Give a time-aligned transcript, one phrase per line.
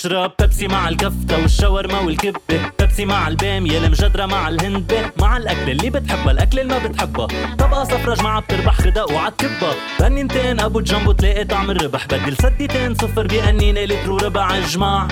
[0.00, 2.38] اشرب بيبسي مع الكفتة والشاورما والكبة.
[2.78, 7.26] بيبسي مع البامية المجدرة مع الهندبة مع الأكل اللي بتحبها الأكل اللي ما بتحبها.
[7.58, 12.06] طبقة صفرة جماعة بتربح خدق وعتكبها بنينتين أبو جنبو تلاقي طعم الربح.
[12.06, 14.60] بدل سديتين صفر بأنينة لتر وربع.
[14.60, 15.08] جماع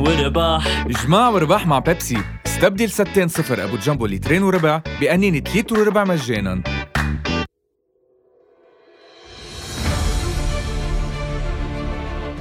[0.00, 0.86] ورباح.
[0.86, 2.18] جماع ورباح مع بيبسي.
[2.46, 6.62] استبدل ستين صفر أبو جنبو لترين وربع بأنينة لتر وربع مجانا.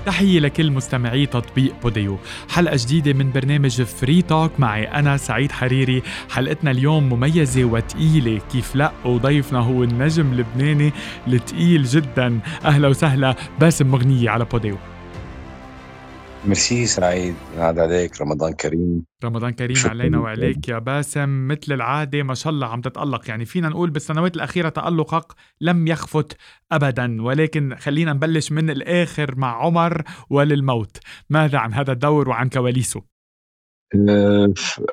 [0.06, 2.18] تحية لكل مستمعي تطبيق بوديو.
[2.50, 6.04] حلقة جديدة من برنامج Free Talk معي أنا سعيد حريري.
[6.30, 8.42] حلقتنا اليوم مميزة وتقيلة.
[8.52, 10.94] كيف لا؟ وضيفنا هو النجم اللبناني
[11.28, 12.40] التقيل جدا.
[12.66, 13.36] أهلا وسهلا.
[13.60, 14.78] باسم مغنية على بوديو.
[16.46, 19.06] ميرسي سعيد عاد عليك رمضان كريم.
[19.24, 23.30] رمضان كريم علينا وعليك يا باسم مثل العادة ما شاء الله عم تتألق.
[23.30, 26.38] يعني فينا نقول بالسنوات الأخيرة تألقك لم يخفت
[26.72, 27.22] أبدا.
[27.22, 30.98] ولكن خلينا نبلش من الآخر مع عمر وللموت.
[31.30, 33.02] ماذا عن هذا الدور وعن كواليسه؟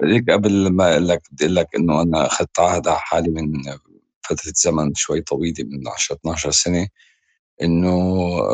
[0.02, 3.62] ليك قبل ما أقول لك بدي أقول لك إنه أنا أخذت عهد على حالي من
[4.22, 6.88] فترة زمن شوي طويلة من 10 12 سنة.
[7.62, 7.98] إنه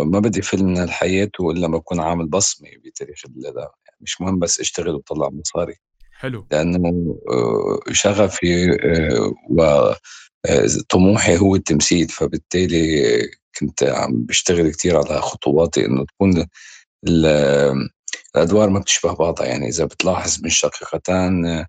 [0.04, 4.60] ما بدي فيلم من الحياة وإلا ما بكون عامل بصمة بتاريخ يعني مش مهم بس
[4.60, 5.74] أشتغل وطلع مصاري.
[6.12, 6.46] حلو.
[6.50, 9.32] لأنه آه، شغفي آه،
[10.48, 12.08] وطموحي آه، هو التمثيل.
[12.08, 13.02] فبالتالي
[13.60, 16.46] كنت عم بشتغل كتير على خطواتي إنه تكون
[17.08, 19.46] الأدوار ما بتشبه بعضها.
[19.46, 21.64] يعني إذا بتلاحظ من شقيقتان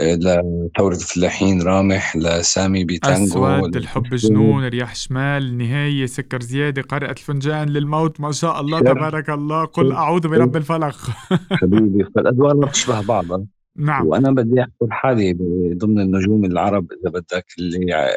[0.00, 7.68] لثورة الفلاحين رامح لسامي بيتانجو أسود الحب جنون رياح شمال نهاية سكر زيادة قارئة الفنجان
[7.68, 9.64] للموت ما شاء الله تبارك الله.
[9.64, 10.96] قل أعوذ برب الفلق.
[11.60, 14.06] حبيبي فالأدوار ما بتشبه بعضها نعم.
[14.06, 15.32] وأنا بدي أحكي حالي
[15.74, 18.10] ضمن النجوم العرب إذا بدك اللي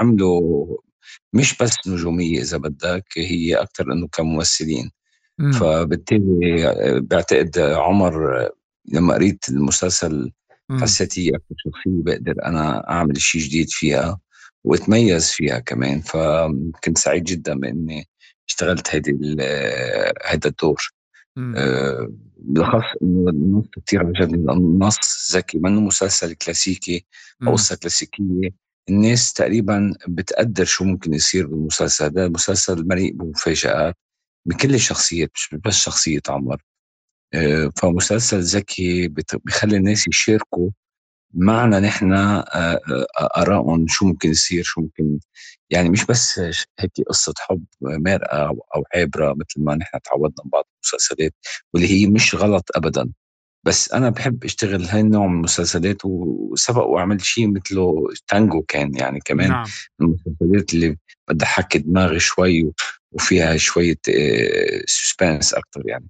[0.00, 0.66] عملوا
[1.32, 4.90] مش بس نجومية إذا بدك هي أكثر إنه كممثلين.
[5.60, 8.48] فبالتالي بعتقد عمر
[8.92, 10.32] لما قريت المسلسل
[10.72, 14.18] حسيت هي أكثر شخصية بقدر أنا أعمل شيء جديد فيها
[14.64, 16.00] وأتميز فيها كمان.
[16.00, 18.08] فكنت سعيد جدا بإني
[18.48, 19.36] اشتغلت هيدي
[20.24, 20.92] هيدا الدور.
[21.56, 27.06] أه بالأخص إنه النص كثير عجبني النص ذكي منه مسلسل كلاسيكي
[27.42, 28.50] أو قصة كلاسيكية.
[28.88, 32.26] الناس تقريبا بتقدر شو ممكن يصير بالمسلسل هذا.
[32.26, 33.94] المسلسل مليء بمفاجآت
[34.46, 36.62] بكل الشخصيات مش بس شخصية عمر.
[37.34, 39.08] آه، فمسلسل ذكي
[39.44, 40.70] بخلي الناس يشاركوا
[41.34, 43.06] معنا نحن آه، آه،
[43.36, 45.18] آرائهم شو ممكن يصير شو ممكن
[45.70, 46.38] يعني مش بس
[46.78, 51.34] هيك قصة حب مارقة أو عابرة مثل ما نحن تعودنا ببعض المسلسلات
[51.74, 53.12] واللي هي مش غلط أبدا
[53.66, 59.20] بس أنا بحب أشتغل هاي النوع من المسلسلات وسبق وعملت شيء مثله تانجو كان يعني
[59.24, 59.66] كمان نعم.
[60.00, 60.96] المسلسلات اللي
[61.28, 62.72] بدها حكي دماغي شوي
[63.12, 63.96] وفيها شوية
[64.86, 66.08] سسبانس أكتر يعني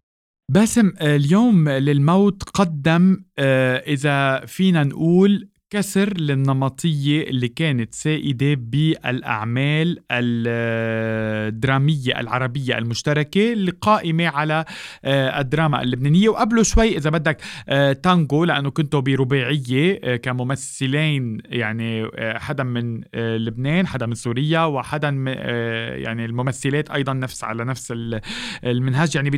[0.48, 12.20] باسم اليوم للموت قدم آه، إذا فينا نقول كسر للنمطية اللي كانت سائدة بالأعمال الدرامية
[12.20, 14.64] العربية المشتركة اللي قائمة على
[15.04, 16.28] آه، الدراما اللبنانية.
[16.28, 23.86] وقبله شوي إذا بدك آه، تانجو لأنه كنتوا برباعية آه، كممثلين يعني حدا من لبنان
[23.86, 25.08] حدا من سوريا وحدا
[25.96, 27.94] يعني الممثلات أيضا نفس على نفس
[28.64, 29.30] المنهج يعني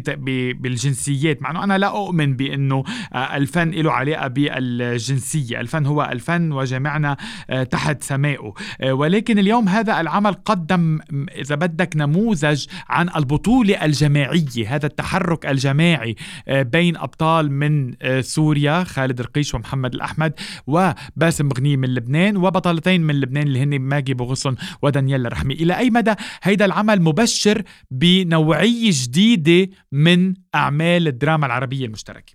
[0.53, 1.43] بالجنسيات.
[1.43, 2.85] مع أنه أنا لا أؤمن بأنه
[3.15, 5.61] الفن له علاقة بالجنسية.
[5.61, 7.17] الفن هو الفن وجمعنا
[7.51, 10.99] آه، تحت سمائه آه، ولكن اليوم هذا العمل قدم
[11.37, 16.17] إذا بدك نموذج عن البطولة الجماعية هذا التحرك الجماعي
[16.49, 20.33] آه، بين أبطال من سوريا خالد رقيش ومحمد الأحمد
[20.67, 25.91] وباسم مغني من لبنان وبطلتين من لبنان اللي هن ماجي بوغصن ودانييلا رحمي إلى أي
[25.91, 32.33] مدى هيدا العمل مبشر بنوعية جديدة من أعمال الدراما العربية المشتركة؟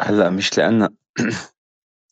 [0.00, 0.88] هلأ مش لأن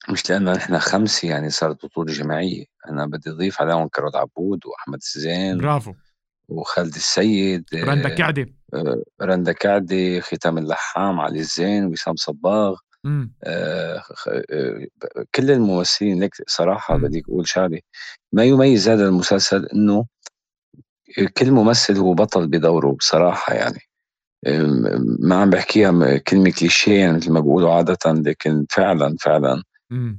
[0.08, 2.64] مش لأنه نحن خمسة يعني صارت بطولة جماعية.
[2.88, 5.94] أنا بدي أضيف عليهم كراد عبود وأحمد السزين برافو.
[6.48, 8.46] وخالد السيد رندا آه، كعدة.
[8.74, 12.76] آه، رندا كعدة ختام اللحام علي الزين وسام صباغ.
[13.44, 14.02] آه
[15.34, 17.80] كل الممثلين لك صراحة بدي أقول شغلة.
[18.32, 20.06] ما يميز هذا المسلسل إنه
[21.38, 23.80] كل ممثل هو بطل بدوره بصراحة يعني.
[25.18, 29.62] ما عم بحكيها كلمة كليشيه يعني مثل ما بيقولوا عادة لكن فعلا فعلا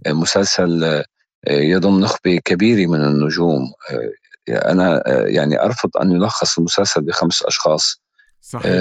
[0.07, 1.03] مسلسل
[1.47, 3.73] آه، يضم نخبة كبيرة من النجوم.
[3.91, 8.01] آه، أنا آه، يعني أرفض أن يلخص المسلسل بخمس أشخاص.
[8.41, 8.73] صحيح.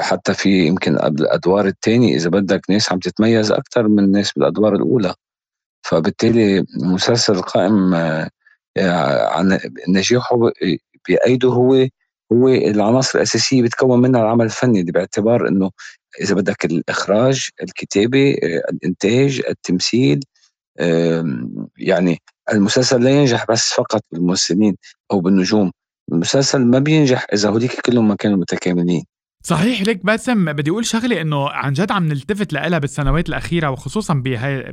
[0.00, 5.14] حتى في يمكن الأدوار الثانية إذا بدك ناس عم تتميز أكثر من ناس بالأدوار الأولى.
[5.82, 7.94] فبالتالي المسلسل قائم
[9.30, 9.58] عن
[9.88, 10.50] نجاحه
[11.08, 11.86] بأيده هو
[12.32, 15.70] هو العناصر الأساسية بتكون منها العمل الفني باعتبار إنه
[16.20, 18.30] إذا بدك الإخراج الكتابة
[18.70, 20.20] الإنتاج التمثيل
[21.78, 22.18] يعني
[22.52, 24.76] المسلسل لا ينجح بس فقط بالممثلين
[25.12, 25.72] أو بالنجوم
[26.12, 29.04] المسلسل ما بينجح إذا هذيك كلهم ما كانوا متكاملين.
[29.46, 34.22] صحيح ليك باسم بدي أقول شغلة إنه عن جد عم نلتفت لها بالسنوات الأخيرة وخصوصا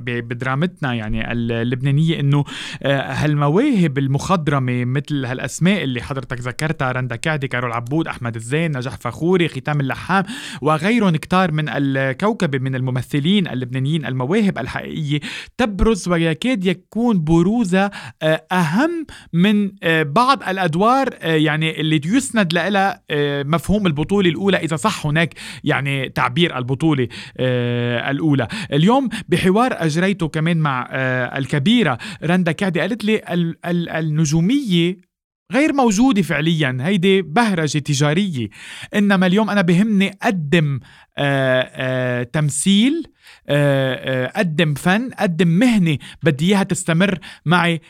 [0.02, 2.44] بدرامتنا يعني اللبنانية إنه
[2.84, 8.98] آه، هالمواهب المخضرمة مثل هالأسماء اللي حضرتك ذكرتها رندا كعدي كارول عبود أحمد الزين نجاح
[8.98, 10.24] فخوري ختام اللحام
[10.62, 15.20] وغيرهم كتار من الكوكبة من الممثلين اللبنانيين المواهب الحقيقية.
[15.58, 17.92] تبرز ويكاد يكون بروزها
[18.22, 23.04] آه، أهم من آه، بعض الأدوار يعني اللي يسند لها
[23.44, 24.63] مفهوم البطولة الأولى.
[24.64, 25.34] إذا صح هناك
[25.64, 27.08] يعني تعبير البطولة
[27.38, 28.48] آه الأولى.
[28.74, 34.98] اليوم بحوار أجريته كمان مع آه الكبيرة رندا كعدي قالت لي ال ال النجومية
[35.52, 38.50] غير موجودة فعليا هيدي بهرجة تجارية.
[38.96, 40.80] إنما اليوم أنا بهمني أقدم
[41.18, 43.04] آه آه تمثيل
[43.48, 47.82] آه، آه، قدم فن قدم مهنة بدي إياها تستمر معي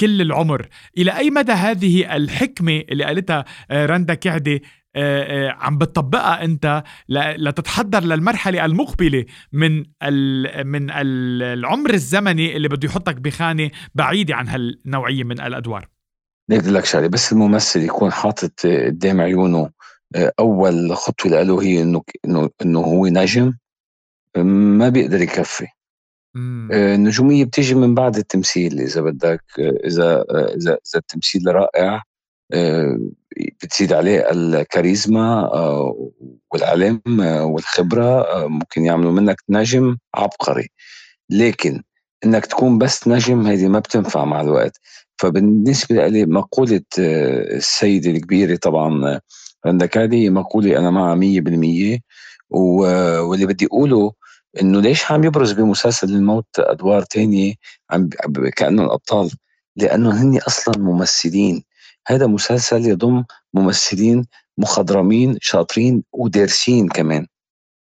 [0.00, 0.68] كل العمر.
[0.98, 4.62] إلى أي مدى هذه الحكمة اللي قالتها رندا كعدي
[5.50, 9.78] عم بتطبقها انت لتتحضر للمرحلة المقبلة من
[10.66, 15.88] من العمر الزمني اللي بده يحطك بخانة بعيدة عن هالنوعية من الأدوار.
[16.50, 19.70] بدي لك شغلة بس الممثل يكون حاطط قدام عيونه
[20.16, 23.52] آه، أول خطوة له هي إنه إنه إنه هو نجم
[24.36, 25.66] ما بيقدر يكفي.
[26.72, 32.02] النجومية بتيجي من بعد التمثيل إذا بدك إذا إذا إذا التمثيل رائع
[33.62, 36.10] بتزيد عليه الكاريزما آه،
[36.52, 40.68] والعلم آه، والخبرة آه، ممكن يعملوا منك نجم عبقري.
[41.30, 41.82] لكن
[42.24, 44.80] إنك تكون بس نجم هذه ما بتنفع مع الوقت.
[45.18, 49.20] فبالنسبة لي مقولة السيدة الكبيرة طبعا
[49.66, 51.98] رندا كادي مقولة أنا معها مية بالمية.
[52.50, 54.12] واللي بدي أقوله
[54.62, 57.54] إنه ليش عم يبرز بمسلسل الموت أدوار تانية؟
[57.90, 58.08] عم
[58.56, 59.30] كأنه الأبطال.
[59.76, 61.64] لأنه هن أصلا ممثلين.
[62.06, 64.26] هذا مسلسل يضم ممثلين
[64.58, 67.26] مخضرمين شاطرين ودارسين كمان.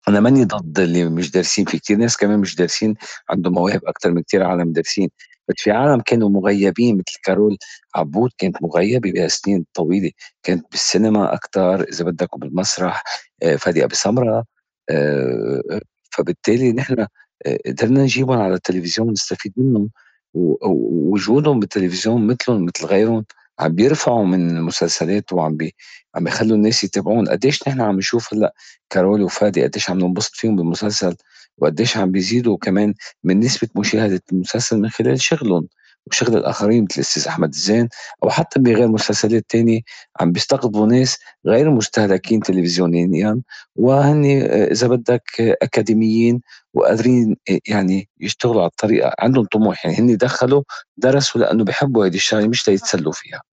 [0.09, 2.95] أنا ماني ضد اللي مش دارسين في كتير ناس كمان مش دارسين
[3.31, 5.11] عندهم مواهب أكثر من كتير عالم دارسين.
[5.49, 7.59] بس في عالم كانوا مغيبين مثل كارول
[7.95, 10.11] عبود كانت مغيبة بسنين طويلة.
[10.43, 13.05] كانت بالسينما أكثر إذا بدك وبالمسرح
[13.43, 14.45] آه، فادي أبي سمرة
[14.91, 15.81] آه،
[16.13, 17.07] فبالتالي نحن
[17.47, 19.91] آه، قدرنا نجيبهم على التلفزيون ونستفيد منهم
[20.35, 23.25] ووجودهم بالتلفزيون مثلهم مثل غيرهم.
[23.61, 25.75] عم بيرفعوا من المسلسلات وعم بي
[26.15, 27.29] عم بيخلوا الناس يتابعون.
[27.29, 28.55] قديش نحن عم نشوف هلأ
[28.91, 31.17] كارول وفادي قديش عم ننبسط فيهم بالمسلسل
[31.59, 35.69] وقديش عم بيزيدوا كمان من نسبة مشاهدة المسلسل من خلال شغلهم
[36.07, 37.89] وشغل الآخرين مثل الأستاذ أحمد الزين
[38.25, 39.81] أو حتى بغير مسلسلات تانية.
[40.21, 43.41] عم بيستقطبوا ناس غير مستهلكين تلفزيونيا
[43.77, 44.25] وهن
[44.73, 45.23] إذا بدك
[45.63, 46.41] أكاديميين
[46.75, 47.37] وقادرين
[47.69, 49.87] يعني يشتغلوا على الطريقة عندهم طموح.
[49.87, 50.63] يعني هن دخلوا
[50.97, 53.50] درسوا لأنه بيحبوا هذه الشغلة مش ليتسلوا فيها.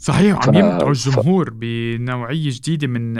[0.00, 3.12] صحيح وعم يمتعوا الجمهور بنوعية جديدة من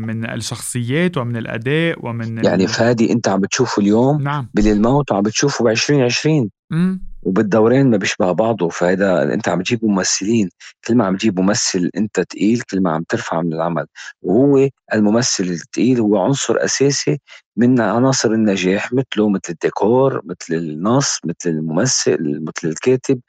[0.00, 4.48] من الشخصيات ومن الأداء ومن يعني فادي انت عم بتشوفه اليوم نعم.
[4.54, 10.48] بالموت وعم بتشوفه ب 2020 امم وبالدورين ما بيشبه بعضه فهذا انت عم تجيب ممثلين
[10.86, 13.86] كل ما عم تجيب ممثل انت تقيل كل ما عم ترفع من العمل.
[14.22, 17.18] وهو الممثل الثقيل هو عنصر أساسي
[17.56, 23.20] من عناصر النجاح مثله مثل الديكور مثل النص مثل الممثل مثل الكاتب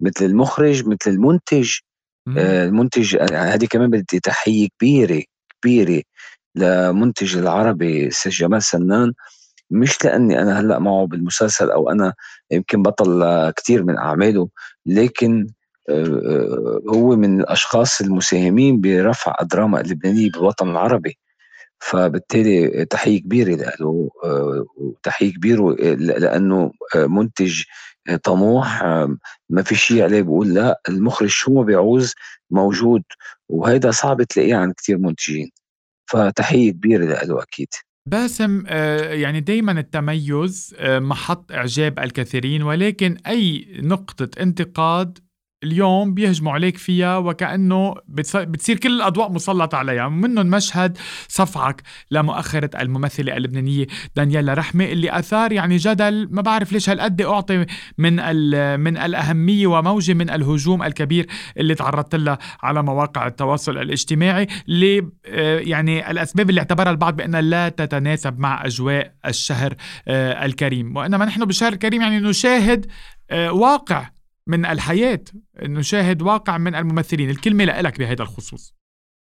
[0.00, 1.78] مثل المخرج مثل المنتج.
[2.38, 5.22] المنتج هذه كمان بدي تحية كبيرة
[5.60, 6.02] كبيرة
[6.54, 9.12] لمنتج العربي السيد جمال سنان.
[9.70, 12.14] مش لأني أنا هلأ معه بالمسلسل أو أنا
[12.50, 14.48] يمكن بطل كثير من أعماله
[14.86, 15.46] لكن
[15.88, 21.18] آه، آه، هو من الأشخاص المساهمين برفع الدراما اللبنانية بالوطن العربي.
[21.78, 27.62] فبالتالي تحية كبيرة له آه، وتحية كبيرة لأنه منتج
[28.22, 28.82] طموح
[29.50, 32.14] ما في شيء عليه بقول لا المخرج شو ما بيعوز
[32.50, 33.02] موجود
[33.48, 35.50] وهيدا صعب تلاقيه عن كثير منتجين.
[36.10, 37.68] فتحية كبيرة له أكيد.
[38.06, 45.18] باسم آه، يعني دايما التميز آه، محط إعجاب الكثيرين ولكن أي نقطة انتقاد
[45.64, 50.08] اليوم بيهجموا عليك فيها وكأنه بتصير كل الأضواء مسلطة عليها.
[50.08, 50.98] منهم مشهد
[51.28, 53.86] صفعك لمؤخرة الممثلة اللبنانية
[54.16, 57.66] دانييلا رحمة اللي أثار يعني جدل ما بعرف ليش هالقد أعطي
[57.98, 58.16] من
[58.80, 61.26] من الأهمية وموجة من الهجوم الكبير
[61.56, 67.40] اللي تعرضت لها على مواقع التواصل الاجتماعي اللي آه، يعني الأسباب اللي اعتبرها البعض بأنها
[67.40, 69.74] لا تتناسب مع أجواء الشهر
[70.08, 70.96] آه، الكريم.
[70.96, 72.86] وإنما نحن بالشهر الكريم يعني نشاهد
[73.30, 74.10] آه، واقع
[74.46, 75.20] من الحياة
[75.62, 77.30] نشاهد واقع من الممثلين.
[77.30, 78.74] الكلمة لك بهذا الخصوص.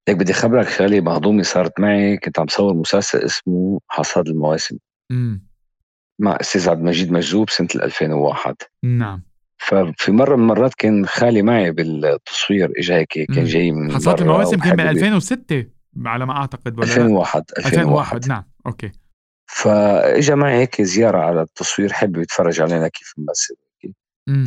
[0.08, 4.76] ليك بدي خبرك شغله مهضومه صارت معي كنت عم صور مسلسل اسمه حصاد المواسم.
[5.10, 5.46] امم
[6.20, 8.54] مع أستاذ عبد المجيد مجذوب سنة 2001
[8.84, 9.22] نعم.
[9.58, 14.56] ففي مرة من المرات كان خالي معي بالتصوير اجى هيك كان جاي من حصاد المواسم
[14.56, 15.66] كان وحابب- 2006
[16.06, 18.92] على ما أعتقد ولا لا؟ 2001 2001 نعم أوكي.
[19.46, 23.63] فاجى معي هيك زيارة على التصوير حب يتفرج علينا كيف نمثل مم.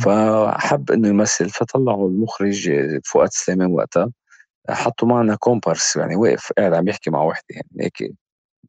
[0.00, 2.70] فحب إنه يمثل فطلعوا المخرج
[3.04, 4.10] فؤاد سليمان وقتها
[4.70, 8.12] حطوا معنا كومبارس يعني وقف قاعد عم يحكي مع وحدة يعني هيك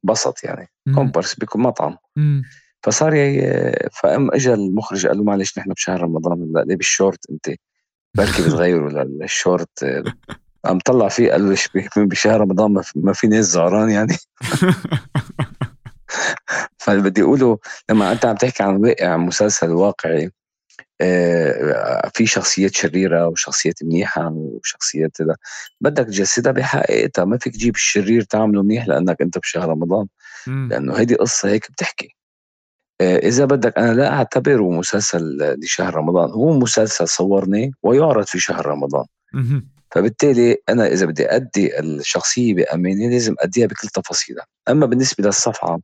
[0.04, 0.96] بسط يعني مم.
[0.96, 1.98] كومبارس بيكون مطعم.
[2.16, 2.44] مم.
[2.84, 3.42] فصار ي...
[4.01, 7.50] فقام اجى المخرج قال له معلش نحن بشهر رمضان هلا ليه بالشورت أنت؟
[8.18, 10.04] بركي بتغيروا للشورت.
[10.66, 11.56] قام طلع فيه قال له
[11.98, 14.16] بشهر رمضان ما في- ناس زعران يعني.
[16.78, 20.32] فبدي أقوله لما أنت عم تحكي عن واقع مسلسل واقعي
[22.13, 25.36] في شخصيات شريرة وشخصيات منيحة وشخصيات كذا
[25.82, 30.08] بدك تجسدها بحقيقتها ما فيك تجيب الشرير تعمله منيح لأنك أنت بشهر رمضان.
[30.48, 30.68] مم.
[30.72, 32.15] لأنه هيدي قصة هيك بتحكي.
[33.01, 38.65] آه، إذا بدك أنا لا أعتبره مسلسل لشهر رمضان هو مسلسل صورني ويعرض في شهر
[38.65, 39.06] رمضان.
[39.91, 44.46] فبالتالي أنا إذا بدي أدي الشخصية بأمانة لازم أديها بكل تفاصيلها.
[44.70, 45.79] أما بالنسبة للصفحة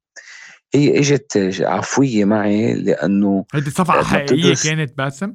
[0.76, 3.72] هي إجت عفوية معي لأنه هيدي
[4.04, 5.34] حقيقية بتدرس- كانت باسم؟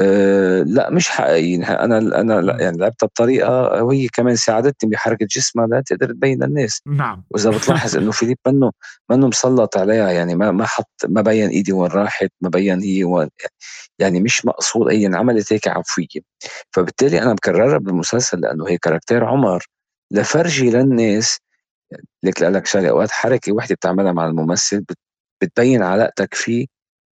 [0.00, 2.56] أه لا مش حقيقيين أنا أنا لا.
[2.60, 7.96] يعني لعبتها بطريقة وهي كمان ساعدتني بحركة جسمها لا تقدر تبين للناس نعم وإذا بتلاحظ
[7.96, 8.72] إنه فيليب منه
[9.10, 13.04] منه مسلط عليها يعني ما ما حط ما بين إيدي وين راحت ما بين هي
[13.04, 13.28] وين
[13.98, 16.06] يعني مش مقصود أي عملت هيك عفوية
[16.70, 19.64] فبالتالي أنا بكررها بالمسلسل لأنه هي كاركتير عمر
[20.10, 21.38] لفرجي للناس
[22.22, 24.98] لك لك شغله اوقات حركه وحده بتعملها مع الممثل بت-
[25.42, 26.66] بتبين علاقتك فيه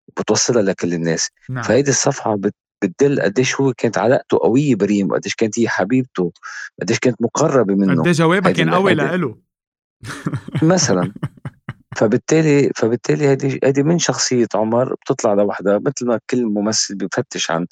[0.09, 1.63] وبتوصلها لكل الناس نعم.
[1.63, 2.55] فهيدي الصفحة بت
[2.85, 6.33] بتدل قديش هو كانت علاقته قوية بريم قديش كانت هي حبيبته
[6.83, 8.01] قديش كانت مقربة منه.
[8.03, 9.39] قد إيه جوابها كان قوي هيدي- لإله.
[10.63, 11.13] مثلا.
[11.97, 17.67] فبالتالي فبالتالي هيدي هيدي من شخصية عمر بتطلع لوحدها مثل ما كل ممثل بفتش عن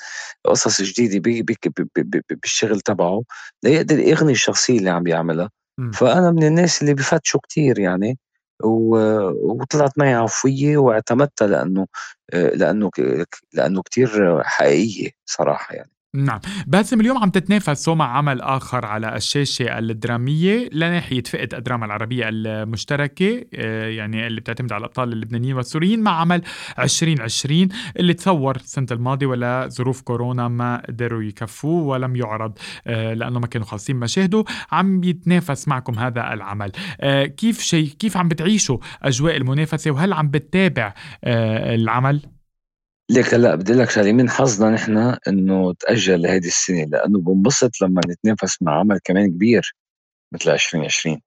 [0.45, 3.23] قصص جديدة بي بي بي بي بي بالشغل تبعه
[3.63, 5.91] ليقدر يغني الشخصية اللي عم بيعملها مم.
[5.93, 8.19] فأنا من الناس اللي بفتشوا كتير يعني
[8.65, 11.87] و- وطلعت معي عفوية واعتمدتها لأنه
[12.35, 12.91] لأنه
[13.53, 16.41] لأنه كتير حقيقية صراحة يعني نعم.
[16.67, 23.45] باسم اليوم عم تتنافسوا مع عمل آخر على الشاشة الدرامية لناحية فئة الدراما العربية المشتركة
[23.55, 26.43] آه، يعني اللي بتعتمد على الأبطال اللبنانيين والسوريين مع عمل
[26.79, 33.41] 2020 اللي تصور السنة الماضية ولا ظروف كورونا ما قدروا يكفوه ولم يعرض آه، لأنه
[33.41, 34.45] ما كانوا خالصين مشاهده.
[34.73, 36.73] عم يتنافس معكم هذا العمل.
[37.01, 40.95] آه، كيف شيء كيف عم بتعيشوا أجواء المنافسة وهل عم بتتابع
[41.25, 42.34] العمل؟
[43.11, 48.01] ليك هلا بدي لك شغلة من حظنا نحن إنه تأجل لهيدي السنة لأنه بنبسط لما
[48.09, 49.75] نتنافس مع عمل كمان كبير
[50.33, 51.21] مثل 2020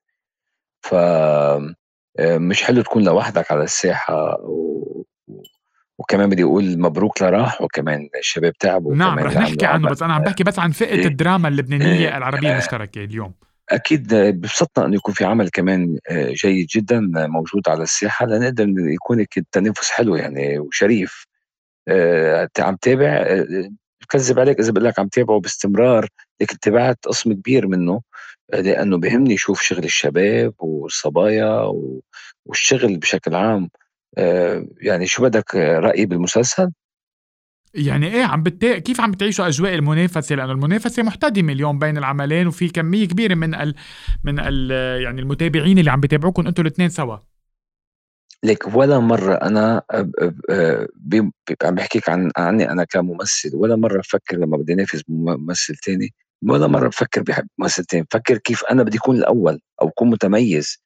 [0.81, 5.03] ف آه، مش حلو تكون لوحدك على الساحة و...
[5.97, 9.89] وكمان بدي أقول مبروك لراح وكمان الشباب تعبوا نعم رح نحكي عنه.
[9.89, 11.07] بس أنا عم بحكي بس عن فئة إيه.
[11.07, 12.17] الدراما اللبنانية إيه.
[12.17, 13.33] العربية المشتركة اليوم
[13.69, 19.25] أكيد ببسطنا إنه يكون في عمل كمان آه، جيد جدا موجود على الساحة لنقدر يكون
[19.37, 21.36] التنافس حلو يعني وشريف آه،
[22.59, 23.69] عم تابع آه،
[24.01, 26.07] بكذب عليك إذا بقول لك عم تابعه باستمرار
[26.41, 28.01] لكن تابعت قسم كبير منه
[28.53, 31.71] آه، لأنه بهمني أشوف شغل الشباب والصبايا
[32.45, 33.69] والشغل بشكل عام.
[34.17, 36.71] آه، يعني شو بدك آه، رايي بالمسلسل؟
[37.73, 38.65] يعني إيه عم بت...
[38.65, 43.55] كيف عم بتعيشوا أجواء المنافسة؟ لأنه المنافسة محتدمة اليوم بين العملين وفي كمية كبيرة من
[43.55, 43.75] ال...
[44.23, 44.71] من ال...
[45.01, 47.17] يعني المتابعين اللي عم بيتابعوكم أنتم الاثنين سوا.
[48.43, 49.81] لك ولا مرة أنا
[50.49, 50.87] آه،
[51.63, 56.13] عم بحكيك عن عني أنا كممثل ولا مرة بفكر لما بدي أنافس بممثل تاني
[56.43, 60.81] ولا مرة بفكر بحب ممثل تاني بفكر كيف أنا بدي أكون الأول أو أكون متميز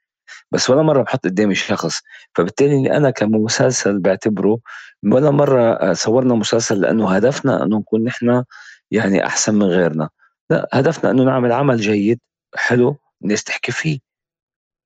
[0.51, 2.01] بس ولا مرة بحط قدامي شخص
[2.35, 4.59] فبالتالي أنا كمسلسل بعتبره
[5.03, 8.43] ولا مرة آه، صورنا مسلسل لأنه هدفنا أنه نكون نحن
[8.91, 10.09] يعني أحسن من غيرنا
[10.49, 12.19] لا هدفنا أنه نعمل عمل جيد
[12.55, 14.10] حلو الناس تحكي فيه.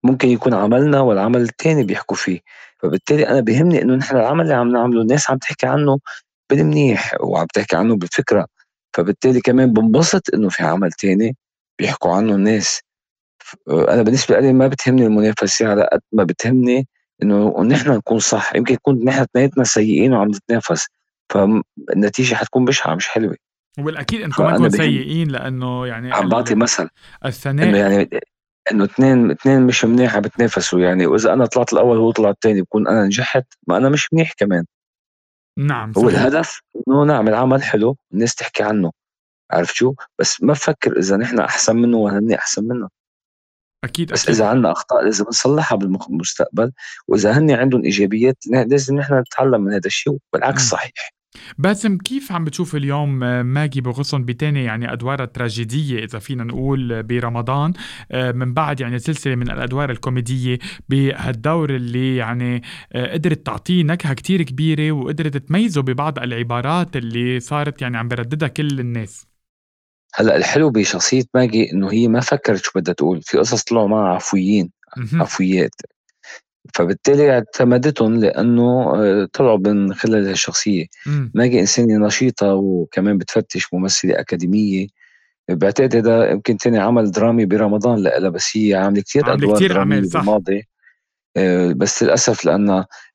[0.06, 2.40] ممكن يكون عملنا والعمل التاني بيحكوا فيه.
[2.78, 6.00] فبالتالي أنا بيهمني إنه نحن العمل اللي عم نعمله الناس عم تحكي عنه
[6.50, 8.48] بالمنيح وعم تحكي عنه بالفكرة.
[8.94, 11.36] فبالتالي كمان بنبسط إنه في عمل تاني
[11.80, 12.80] بيحكوا عنه الناس.
[13.70, 16.88] أنا بالنسبة لي ما بتهمني المنافسة على قد ما بتهمني
[17.24, 18.56] إنه نحن نكون صح.
[18.56, 20.88] يمكن يكون نحن اثنيناتنا سيئين وعم نتنافس.
[21.30, 23.36] فالنتيجة حتكون بشعه مش حلوة.
[23.80, 26.90] والأكيد انكم ما بهم- سيئين لأنه يعني عم بعطي مثل.
[27.26, 28.10] الثناء يعني
[28.72, 32.88] إنه اثنين اثنين مش منيح بتنافسوا يعني وإذا أنا طلعت الأول وهو طلع الثاني بكون
[32.88, 34.66] أنا نجحت ما أنا مش منيح كمان.
[35.58, 36.20] نعم هو صحيح.
[36.20, 38.92] الهدف إنه نعمل عمل حلو الناس تحكي عنه
[39.52, 42.90] عرفت شو؟ بس ما بفكر إذا نحن أحسن منه وهن أحسن منا
[43.84, 44.36] أكيد بس أكيد.
[44.36, 46.72] إذا عندنا أخطاء لازم نصلحها بالمستقبل
[47.08, 51.12] وإذا هن عندهم إيجابيات لازم نحن نتعلم من هذا الشيء والعكس صحيح.
[51.58, 57.74] باسم كيف عم بتشوف اليوم ماجي بغصن بتاني؟ يعني أدوار التراجيدية إذا فينا نقول برمضان
[58.12, 62.62] آه، من بعد يعني سلسلة من الأدوار الكوميدية بهالدور اللي يعني
[62.94, 68.48] آه، قدرت تعطيه نكهة كتير كبيرة وقدرت تميزه ببعض العبارات اللي صارت يعني عم برددها
[68.48, 69.28] كل الناس.
[70.14, 74.16] هلأ الحلو بشخصية ماجي إنه هي ما فكرت شو بدها تقول في قصص طلعوا معها
[74.16, 74.72] عفويين
[75.14, 75.72] عفويات.
[76.74, 80.86] فبالتالي اعتمدتهم لأنه آه، طلعوا من خلال الشخصية.
[81.34, 84.88] ماجي انسانه نشيطة وكمان بتفتش ممثلة أكاديمية.
[85.50, 90.00] بعتقد هذا يمكن تاني عمل درامي برمضان لها بس هي عاملة كثير ادوار كتير درامية
[90.00, 90.68] بالماضي.
[91.38, 92.70] آه، بس للأسف لأن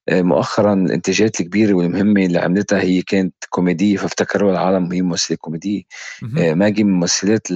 [0.09, 5.83] آه، مؤخرا الإنتاجات الكبيرة والمهمة اللي عملتها هي كانت كوميدية فافتكروا العالم هي ممثلة كوميدية.
[6.33, 7.49] ماجي من الممثلات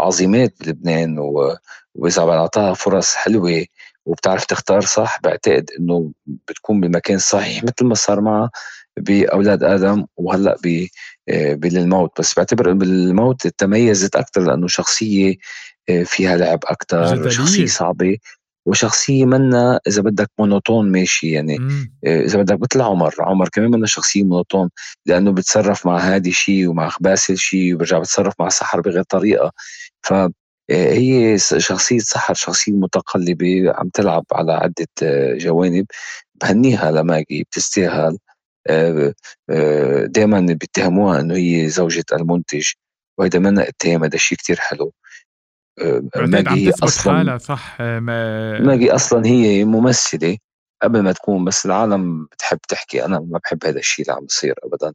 [0.00, 1.16] العظيمات بلبنان
[1.94, 3.64] وإذا بعطاها فرص حلوة
[4.06, 8.50] وبتعرف تختار صح بعتقد إنه بتكون بالمكان الصحيح مثل ما صار معها
[8.96, 10.86] بأولاد آدم وهلأ ب
[11.28, 12.20] آه، بالموت.
[12.20, 15.36] بس بعتبر بالموت تميزت أكثر لأنه شخصية
[15.88, 18.16] آه، فيها لعب أكثر شخصيه صعبة
[18.66, 21.92] وشخصية منا إذا بدك monotone ماشي يعني مم.
[22.06, 24.70] آه، إذا بدك مثل عمر عمر كمان منا شخصية monotone
[25.06, 29.52] لأنه بتصرف مع هادي شيء ومع باسل شيء وبرجع بتصرف مع سحر بغير طريقة.
[30.02, 30.14] ف
[30.70, 35.86] هي شخصية سحر شخصية متقلبة عم تلعب على عدة آه، جوانب.
[36.34, 38.18] بهنيها لماجي بتستاهل.
[38.66, 39.14] آه،
[39.50, 42.68] آه، دائما بيتهموها إنه هي زوجة المنتج.
[43.18, 44.92] وهذا منا اتهام هذا الشيء كثير حلو.
[46.16, 48.60] ماجي هي أصلا حالها صح؟ ما...
[48.60, 50.38] ماجي أصلا هي ممثلة
[50.82, 53.04] قبل ما تكون بس العالم بتحب تحكي.
[53.04, 54.92] أنا ما بحب هذا الشيء اللي عم يصير ابدا.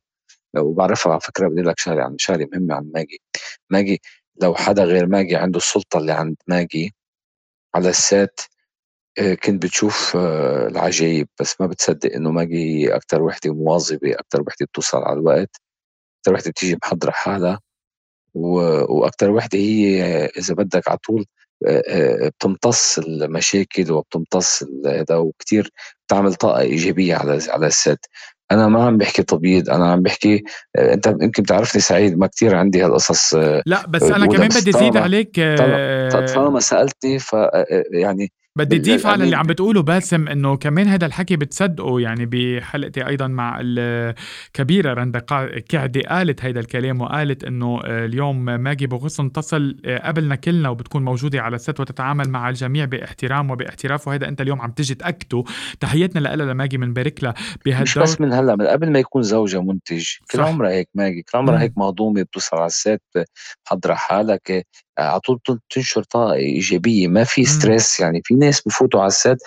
[0.58, 3.22] وبعرفها على فكرة بدي لك شغلة عن شغلة مهمة عن ماجي.
[3.70, 4.02] ماجي
[4.42, 6.96] لو حدا غير ماجي عنده السلطة اللي عند ماجي
[7.76, 8.40] على السات
[9.20, 14.42] آه، كنت بتشوف آه، العجايب بس ما بتصدق إنه ماجي هي أكثر وحدة مواظبة أكثر
[14.42, 15.62] وحدة بتوصل على الوقت
[16.22, 17.60] أكثر وحدة بتيجي محضرة حالها
[18.36, 21.26] وأكثر وحدة هي إذا بدك على طول
[21.68, 25.72] آه، بتمتص المشاكل وبتمتص هذا وكثير
[26.08, 28.06] بتعمل طاقة إيجابية على على السات
[28.52, 30.44] أنا ما عم بحكي تبييض أنا عم بحكي
[30.76, 34.72] آه، أنت يمكن تعرفني سعيد ما كتير عندي هالقصص آه، لا بس أنا كمان بدي
[34.72, 35.40] زيد عليك
[36.36, 37.36] طالما سألتني ف
[37.92, 43.08] يعني بدي اضيف على اللي عم بتقوله باسم إنه كمان هذا الحكي بتصدقه يعني بحلقتي
[43.08, 45.20] أيضا مع الكبيرة رندا
[45.70, 51.56] كعدي قالت هذا الكلام وقالت إنه اليوم ماجي بغصن تصل قبلنا كلنا وبتكون موجودة على
[51.56, 55.44] ال set وتتعامل مع الجميع باحترام وباحتراف وهذا أنت اليوم عم تجي تأكده.
[55.80, 57.34] تحياتنا لها لماجي من بارك لها
[57.66, 57.84] بهالدور.
[57.84, 60.08] مش بس من هلأ من قبل ما يكون زوجها منتج.
[60.32, 63.02] كل عمرها هيك ماجي كل عمرها هيك مهضومة بتوصل على ال set
[63.66, 64.68] محضره حالك.
[65.00, 67.08] على طول تنشر طاقة إيجابية.
[67.08, 69.38] ما في stress يعني في ناس بفوتوا على ال set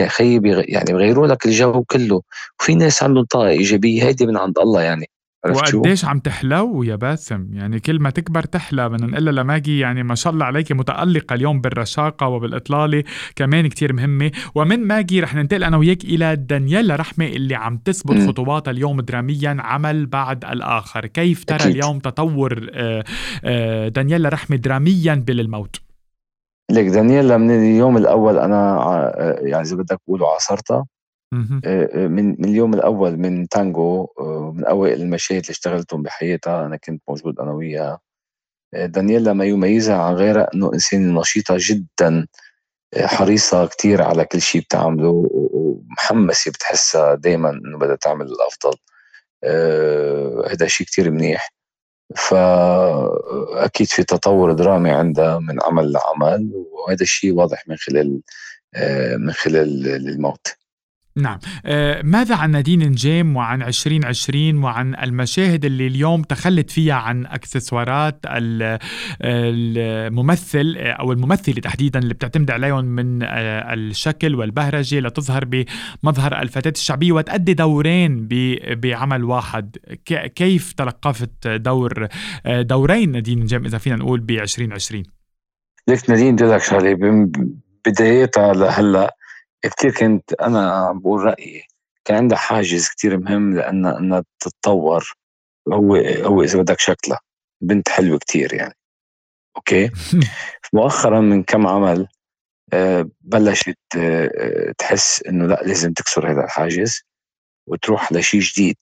[0.00, 2.22] يا أخي يعني بغيروا لك الجو كله.
[2.60, 5.08] وفي ناس عندهم طاقة إيجابية هيدي من عند الله يعني.
[5.50, 10.14] وقديش عم تحلو يا باسم؟ يعني كل ما تكبر تحلى بدنا نقول لماجي يعني ما
[10.14, 13.04] شاء الله عليك متألقة اليوم بالرشاقة وبالإطلالة.
[13.36, 14.30] كمان كتير مهمة.
[14.54, 19.56] ومن ماجي رح ننتقل أنا وياك إلى دانييلا رحمة اللي عم تثبت خطواتها اليوم دراميا
[19.60, 21.06] عمل بعد الآخر.
[21.06, 21.70] كيف ترى أكيد.
[21.70, 23.04] اليوم تطور آه،
[23.44, 25.80] آه، دانييلا رحمة دراميا بالموت؟
[26.70, 30.86] لك دانييلا من اليوم الأول أنا آه، يعني إذا بدك تقولوا عاصرتها
[31.34, 36.66] آه، آه، من من اليوم الأول من تانجو آه، من أوائل المشاهد اللي اشتغلتهم بحياتها.
[36.66, 38.00] أنا كنت موجود أنا وياها.
[38.74, 42.26] دانييلا ما يميزها عن غيرها إنه إنسانة نشيطة جدا
[42.98, 48.76] حريصة كتير على كل شيء بتعمله ومحمسة بتحسها دايما إنه بدها تعمل الأفضل.
[50.50, 51.52] هذا شيء كتير منيح.
[52.16, 58.20] فأكيد في تطور درامي عندها من عمل لعمل وهذا الشيء واضح من خلال
[59.18, 60.56] من خلال الموت.
[61.16, 61.38] نعم.
[61.66, 68.20] آه ماذا عن نادين نجيم وعن 2020 وعن المشاهد اللي اليوم تخلت فيها عن أكسسوارات
[69.22, 77.12] الممثل أو الممثلة تحديدا اللي بتعتمد عليهم من آه الشكل والبهرجة لتظهر بمظهر الفتاة الشعبية
[77.12, 78.28] وتأدي دورين
[78.70, 79.76] بعمل واحد.
[80.34, 82.08] كيف تلقفت دور
[82.46, 85.02] آه دورين نادين نجيم إذا فينا نقول ب 2020
[85.88, 87.28] ليك نادين بدي لك شغله
[87.86, 89.15] بدايتها لهلأ
[89.64, 91.66] كتير كنت أنا بقول رأيي
[92.04, 95.12] كان عندها حاجز كتير مهم لأنها إنها تتطور.
[95.72, 97.20] هو هو إذا بدك شكلها.
[97.60, 98.74] بنت حلوة كتير يعني.
[99.56, 99.90] أوكي؟
[100.74, 102.08] مؤخرا من كم عمل
[102.72, 107.02] آه، بلشت آه، تحس إنه لا لازم تكسر هذا الحاجز
[107.68, 108.78] وتروح لشيء جديد.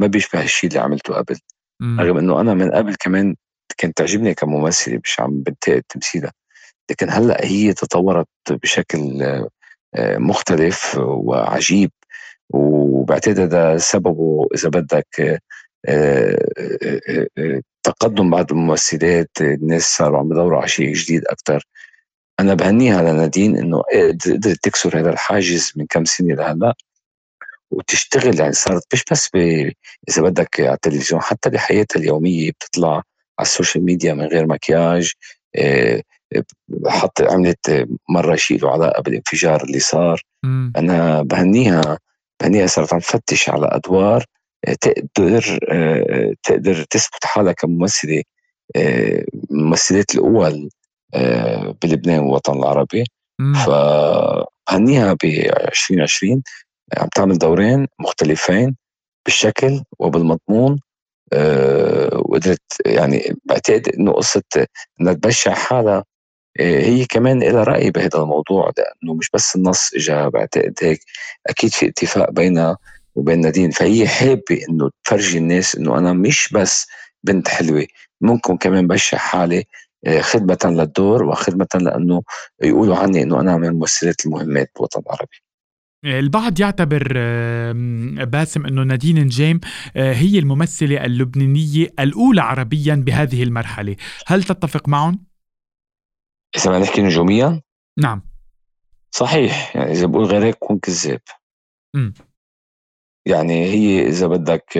[0.00, 1.38] ما بيشبه الشيء اللي عملته قبل.
[1.82, 3.36] رغم إنه أنا من قبل كمان
[3.78, 6.32] كانت تعجبني كممثلة مش عم بنتقد تمثيلها.
[6.90, 9.48] لكن هلأ هي تطورت بشكل آه،
[9.98, 11.90] مختلف وعجيب
[12.50, 15.40] وبعتقد هذا سببه إذا بدك
[15.88, 16.48] آه،
[17.38, 21.64] آه، تقدم بعض الممثلات الناس صاروا عم يدوروا على شيء جديد أكثر
[22.40, 26.74] أنا بهنيها لنادين إنه قدرت تكسر هذا الحاجز من كم سنة لهلا
[27.70, 29.30] وتشتغل يعني صارت مش بس.
[30.08, 32.92] إذا بدك على التلفزيون حتى بحياتها اليومية بتطلع
[33.38, 35.12] على السوشيال ميديا من غير مكياج
[36.86, 40.22] حط عملت مرة شيء له علاقة بالانفجار اللي صار.
[40.44, 40.70] م.
[40.76, 41.98] أنا بهنيها
[42.42, 44.24] بهنيها صارت عم تفتش على أدوار
[44.68, 48.22] آه، تقدر آه، تقدر تثبت حالها كممثلة
[48.76, 50.68] آه، ممثلات الأول
[51.82, 53.04] بلبنان والوطن العربي.
[53.66, 56.42] فهنيها ب 2020
[56.98, 58.76] عم تعمل دورين مختلفين
[59.24, 60.80] بالشكل وبالمضمون
[62.12, 64.42] وقدرت يعني بعتقد إنه قصة
[65.00, 66.04] إنها تبشع حالها
[66.58, 71.00] هي كمان لها رأي بهذا الموضوع لأنه مش بس النص إجا بعتقد هيك
[71.46, 72.76] أكيد في اتفاق بينها
[73.14, 76.86] وبين نادين فهي حابة إنه تفرجي الناس إنه أنا مش بس
[77.24, 77.86] بنت حلوة
[78.20, 79.64] ممكن كمان بشع حالي
[80.06, 82.22] آه، خدمة للدور وخدمة لأنه
[82.62, 85.36] يقولوا عني إنه أنا من الممثلات المهمات بالوطن العربي.
[86.04, 87.12] البعض يعتبر
[88.24, 89.60] باسم إنه نادين نجيم
[89.96, 95.29] آه، هي الممثلة اللبنانية الأولى عربيا بهذه المرحلة، هل تتفق معهم؟
[96.56, 97.62] إذا ما نحكي نجوميا؟
[97.98, 98.22] نعم.
[99.10, 101.20] صحيح يعني إذا بقول غير هيك بكون كذاب.
[103.26, 104.78] يعني هي إذا بدك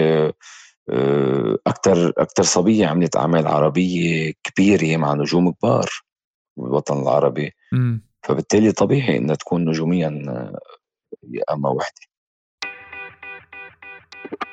[1.67, 5.89] أكثر أكثر صبية عملت أعمال عربية كبيرة مع نجوم كبار
[6.57, 7.51] بالوطن العربي.
[7.71, 7.97] م.
[8.23, 10.07] فبالتالي طبيعي إنها تكون نجوميا
[11.51, 12.10] أما وحدة.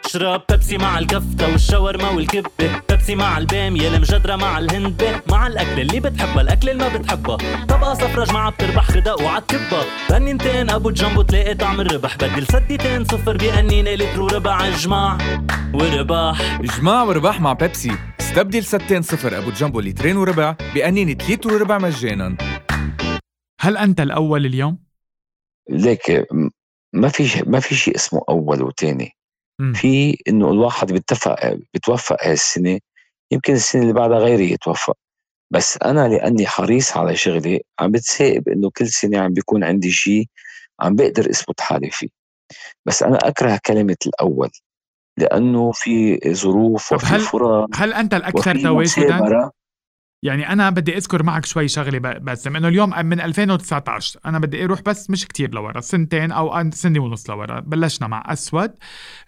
[0.05, 2.83] اشرب بيبسي مع الكفتة والشاورما والكبة.
[2.89, 7.67] بيبسي مع البامية المجدرة مع الهندبة مع الأكل اللي بتحبها الأكل اللي ما بتحبها.
[7.67, 12.17] طبقة صفرة جماعة بتربح غداء وعالكبة بنينتين أبو جنبو تلاقي طعم الربح.
[12.17, 15.19] بدل سديتين صفر بأنينة لتر وربع جماع
[15.75, 17.93] ورباح جماع ورباح مع بيبسي.
[18.21, 22.37] استبدل ستين صفر أبو جنبو لترين وربع بأنينة لتر وربع مجانا.
[23.61, 24.79] هل أنت الأول اليوم؟
[25.71, 26.27] ليك
[26.93, 29.18] ما في ما في شيء اسمه أول وثاني
[29.75, 32.79] في إنه الواحد بيتفق بتوفق هاي السنة
[33.31, 34.97] يمكن السنة اللي بعدها غيري يتوفق.
[35.51, 40.25] بس أنا لأني حريص على شغلي عم بتسائب إنه كل سنة عم بيكون عندي شيء
[40.81, 42.09] عم بقدر أثبت حالي فيه.
[42.87, 44.51] بس أنا أكره كلمة الأول
[45.19, 49.51] لأنه في ظروف وفي هل فرص هل أنت الأكثر تواجدا
[50.23, 54.83] يعني أنا بدي أذكر معك شوي شغلة بس انه اليوم من 2019 أنا بدي أروح
[54.83, 57.61] بس مش كتير لورا سنتين أو سنة ونص لورا.
[57.61, 58.71] بلشنا مع أسود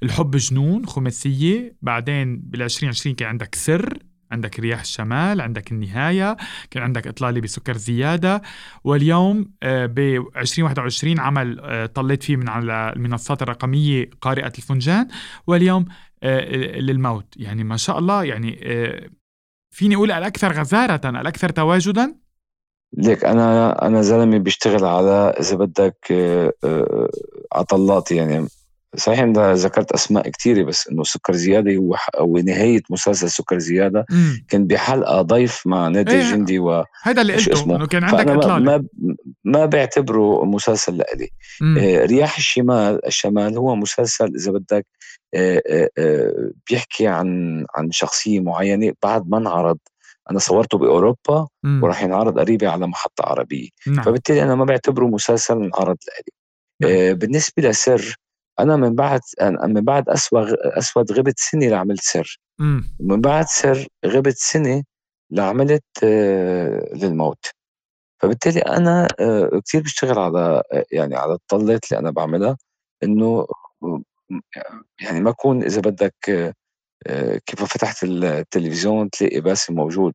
[0.02, 3.98] الحب جنون خماسية بعدين بال 2020 كان عندك سر
[4.32, 6.36] عندك رياح الشمال عندك النهاية
[6.70, 8.42] كان عندك إطلالي بسكر زيادة.
[8.84, 9.98] واليوم آه، ب
[10.36, 15.08] 2021 عمل آه، طليت فيه من على المنصات الرقمية قارئة الفنجان.
[15.46, 15.84] واليوم
[16.22, 17.34] آه، للموت.
[17.36, 18.60] يعني ما شاء الله يعني
[19.70, 22.14] فيني أقول الأكثر غزارة الأكثر تواجدا؟
[22.96, 27.10] ليك أنا أنا زلمة بيشتغل على إذا بدك آه، آه،
[27.52, 28.46] عطلات يعني.
[28.96, 34.06] صحيح إنت ذكرت أسماء كثيره بس إنه سكر زيادة هو ونهايه مسلسل سكر زيادة.
[34.10, 34.44] مم.
[34.48, 38.58] كان بحلقة ضيف مع نادي إيه الجندي و هذا اللي قلته إنه كان عندك إطلالة.
[38.58, 38.84] ما
[39.50, 41.30] ما بعتبره مسلسل لإلي
[41.78, 44.86] آه رياح الشمال الشمال هو مسلسل إذا بدك
[45.34, 45.62] آه
[45.98, 49.78] آه بيحكي عن عن شخصية معينة بعد ما انعرض
[50.30, 51.80] أنا صورته بأوروبا مم.
[51.82, 54.04] وراح ينعرض قريبة على محطة عربية نعم.
[54.04, 56.32] فبالتالي أنا ما بعتبره مسلسل انعرض لإلي
[56.80, 57.14] نعم.
[57.18, 58.16] بالنسبة لسر
[58.60, 62.84] أنا من بعد من بعد اسود اسود غبت سنة لعملت سر إمم.
[63.00, 64.82] ومن بعد سر غبت سنة
[65.30, 66.04] لعملت
[66.94, 67.46] للموت
[68.22, 72.56] فبالتالي أنا آه، كثير بشتغل على يعني على الطلات اللي أنا بعملها
[73.02, 73.46] إنه
[75.00, 76.54] يعني ما اكون إذا بدك
[77.06, 80.12] آه، كيف فتحت التلفزيون تلاقي باسم موجود.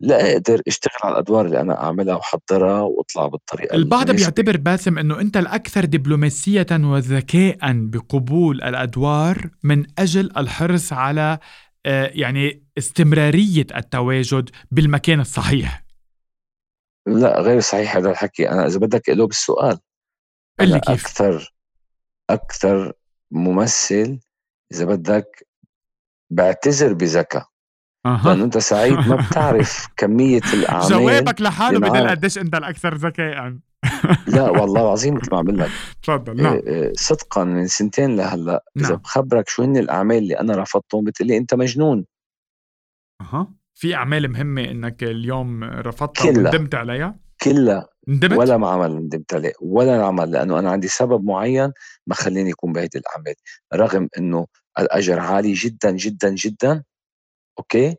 [0.00, 5.20] لا أقدر أشتغل على الأدوار اللي أنا أعملها وأحضرها وأطلع بالطريقة البعض بيعتبر باسم إنه
[5.20, 11.38] أنت الأكثر دبلوماسية وذكاء بقبول الأدوار من أجل الحرص على
[11.86, 15.85] آه، يعني استمرارية التواجد بالمكان الصحيح.
[17.06, 18.50] لا غير صحيح هذا الحكي.
[18.50, 19.78] أنا إذا بدك له بالسؤال
[20.60, 21.54] اللي كيف؟ أكثر
[22.30, 22.92] أكثر
[23.30, 24.20] ممثل
[24.72, 25.46] إذا بدك
[26.30, 27.46] بعتذر بذكاء.
[28.06, 28.22] أه.
[28.24, 33.56] لأنه أنت سعيد ما بتعرف كمية الأعمال جوابك لحاله بدل قديش أنت الأكثر ذكاء.
[34.34, 35.70] لا والله العظيم مثل ما عم لك.
[36.02, 36.52] تفضل نعم.
[36.54, 38.96] آه، آه، صدقا من سنتين لهلأ إذا نعم.
[38.96, 42.06] بخبرك شو هن الأعمال اللي أنا رفضتهم بتقول لي أنت مجنون.
[43.20, 43.54] أها.
[43.76, 46.28] في أعمال مهمة إنك اليوم رفضتها.
[46.28, 47.88] وندمت عليها؟ كلها.
[48.08, 49.52] ندمت ولا ما عمل ندمت عليه.
[49.60, 51.72] ولا عمل لأنه أنا عندي سبب معين
[52.06, 53.34] ما خليني يكون بهيدي الأعمال.
[53.74, 54.46] رغم إنه
[54.78, 56.82] الأجر عالي جدا جدا جدا
[57.58, 57.96] أوكي؟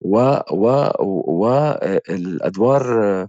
[0.00, 0.18] و
[0.50, 0.90] و
[1.38, 3.28] والادوار آه،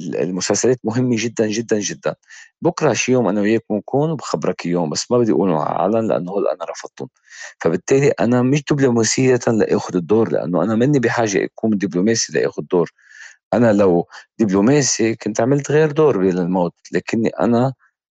[0.00, 2.14] المسلسلات مهمة جدا جدا جدا.
[2.62, 6.30] بكرة شي يوم أنا وياك بنكون وبخبرك اياهم بس ما بدي اقولهم على العلن لأنه
[6.30, 7.08] هول أنا رفضتهم.
[7.60, 12.92] فبالتالي أنا مش دبلوماسية لآخذ الدور لأنه أنا مني بحاجة أكون دبلوماسي لآخذ دور.
[13.54, 17.74] أنا لو دبلوماسي كنت عملت غير دور بالموت لكني أنا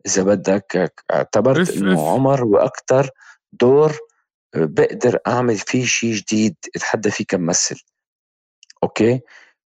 [0.06, 2.08] إذا بدك اعتبرت إنه.
[2.08, 3.10] عمر وأكثر
[3.52, 3.98] دور
[4.54, 7.84] بقدر أعمل فيه شيء جديد أتحدى فيه كممثل
[8.82, 9.20] okay؟ آه، آه،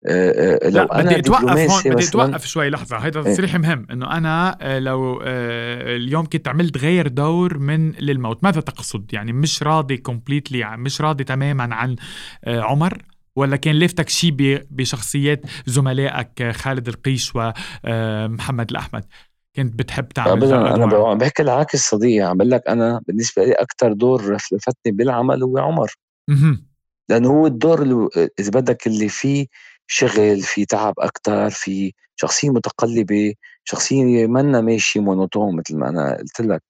[0.04, 2.96] لو لا أنا بدي أتوقف هون بدي أتوقف شوي لحظة.
[2.96, 3.34] هيدا إيه.
[3.34, 8.44] تصريح مهم إنه أنا آه، لو آه، اليوم كنت عملت غير دور من للموت.
[8.44, 11.96] ماذا تقصد؟ يعني مش راضي completely مش راضي تماما عن
[12.44, 13.02] آه، عمر؟
[13.36, 14.32] ولا كان لفتك شيء
[14.70, 19.04] بشخصيات زملائك آه، خالد القيش ومحمد الأحمد؟
[19.56, 24.32] كنت بتحب تعمل أنا بحكي العكس صديقي عم بقول لك أنا بالنسبة لي أكثر دور
[24.32, 25.94] لفتني بالعمل هو عمر.
[27.08, 28.08] لأنه هو الدور اللي
[28.40, 29.46] إذا بدك اللي فيه
[29.86, 36.40] شغل في تعب أكثر في شخصية متقلبة شخصية منا ماشي مونوتون مثل ما أنا قلت
[36.40, 36.62] لك.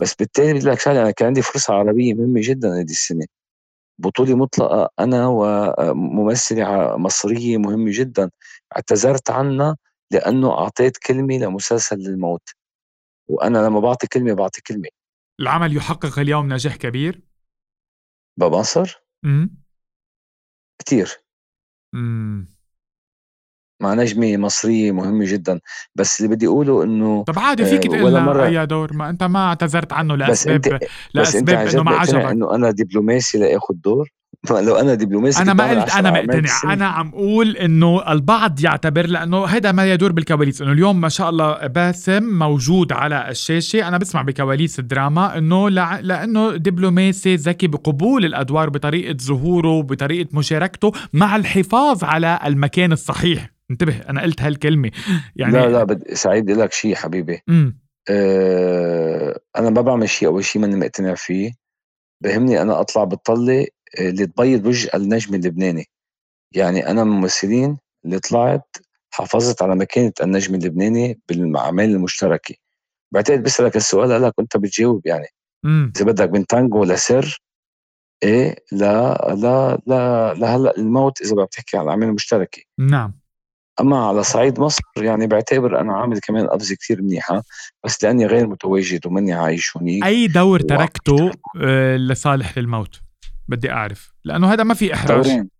[0.00, 3.26] بس بالتالي بدي لك شغلة أنا كان عندي فرصة عربية مهمة جدا هذه السنة.
[3.98, 8.30] بطولة مطلقة أنا وممثلة ع- مصرية مهمة جدا.
[8.76, 9.76] اعتذرت عنها
[10.10, 12.48] لأنه أعطيت كلمة لمسلسل للموت.
[13.28, 14.88] وأنا لما بعطي كلمة بعطي كلمة.
[15.40, 17.20] العمل يحقق اليوم نجاح كبير؟
[18.36, 19.56] بمصر؟ مم.
[20.78, 21.24] كتير.
[21.94, 22.59] مم.
[23.80, 25.60] مع نجمة مصرية مهمة جدا.
[25.94, 28.92] بس اللي بدي أقوله إنه طب عادي آه، فيك ولا تقول مرة- أي دور.
[28.92, 32.24] ما أنت ما اعتذرت عنه بس لاسباب بس أنت لأسباب عن إنه جد ما عجبك.
[32.24, 34.08] إنه أنا دبلوماسي لآخذ دور.
[34.50, 36.72] لو أنا دبلوماسي أنا ما قلت أنا مقتنع.
[36.72, 40.62] أنا عم أقول إنه البعض يعتبر لأنه هذا ما يدور بالكواليس.
[40.62, 43.88] إنه اليوم ما شاء الله باسم موجود على الشاشة.
[43.88, 46.00] أنا بسمع بكواليس الدراما إنه لع...
[46.00, 53.50] لأنه دبلوماسي ذكي بقبول الأدوار بطريقة ظهوره بطريقه مشاركته مع الحفاظ على المكان الصحيح.
[53.70, 54.90] انتبه أنا قلت هالكلمة.
[55.36, 57.42] يعني لا لا بدي سعيد لك شيء حبيبي.
[57.48, 57.78] امم
[58.10, 61.52] أه أنا ما بعمل شيء أول شيء ماني مقتنع فيه.
[62.22, 63.66] بهمني أنا أطلع بالطلة
[63.98, 65.86] اللي تبيض وجه النجم اللبناني.
[66.54, 68.76] يعني أنا من الممثلين اللي طلعت
[69.10, 72.54] حافظت على مكانه النجم اللبناني بالأعمال المشتركة.
[73.12, 75.26] بعتقد بسألك السؤال هلا كنت بتجاوب يعني.
[75.96, 77.42] إذا بدك من تانجو لسر
[78.22, 82.62] إيه لا لا لا لهلأ الموت إذا بدك تحكي عن الأعمال المشتركة.
[82.78, 83.20] نعم.
[83.80, 87.42] أما على صعيد مصر يعني بعتبر أنا عامل كمان قفزة كثير منيحة
[87.84, 91.30] بس لأني غير متواجد وماني عايش هونيك أي دور تركته
[91.62, 93.00] آه، لصالح للموت؟
[93.50, 95.24] بدي أعرف لأنه هذا ما في إحراج.
[95.24, 95.50] دورين.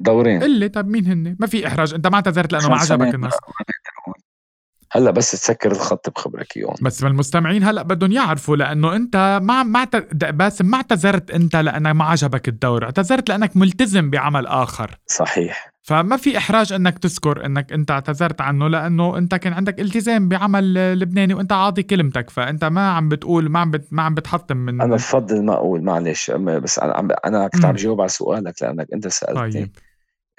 [0.00, 0.42] دورين.
[0.42, 1.94] قلي طب مين هن ما في إحراج.
[1.94, 3.14] أنت ما اعتذرت لأنه ما عجبك.
[3.14, 3.34] النص
[4.92, 9.88] هلأ بس تسكر الخط بخبرك اياهم بس المستمعين هلأ بدهم يعرفوا لأنه أنت ما ما
[10.12, 14.98] باسم ما اعتذرت أنت لأنك ما عجبك الدور اعتذرت لأنك ملتزم بعمل آخر.
[15.06, 15.72] صحيح.
[15.88, 20.74] فما في إحراج إنك تذكر إنك أنت اعتذرت عنه لأنه أنت كان عندك التزام بعمل
[21.00, 24.80] لبناني وأنت عاطي كلمتك فأنت ما عم بتقول ما عم بت ما عم بتحطم من
[24.80, 27.64] أنا بفضل ما أقول معلش بس أنا عم أنا كنت.
[27.64, 29.52] عم جاوب على سؤالك لأنك أنت سألتني.
[29.52, 29.70] طيب.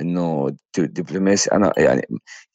[0.02, 2.08] إنه دبلوماسي أنا يعني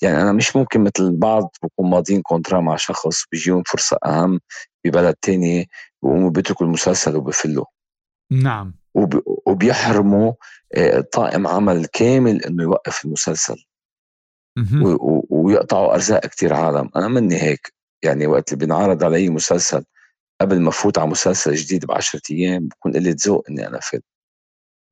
[0.02, 4.40] يعني أنا مش ممكن مثل البعض بكون ماضيين كونترا مع شخص بيجيهم فرصة أهم
[4.85, 5.68] ببلد تاني
[6.02, 7.64] بيقوموا بيتركوا المسلسل وبفلوا.
[8.33, 8.74] نعم.
[9.46, 10.33] وبيحرموا
[10.74, 13.64] آه، طاقم عمل كامل إنه يوقف المسلسل.
[15.30, 16.90] ويقطعوا أرزاق كتير عالم.
[16.96, 17.74] أنا مني هيك.
[18.02, 19.85] يعني وقت اللي بينعرض علي مسلسل
[20.40, 24.02] قبل ما فوت على مسلسل جديد بعشرة أيام بكون قلة ذوق إني أنا فيلم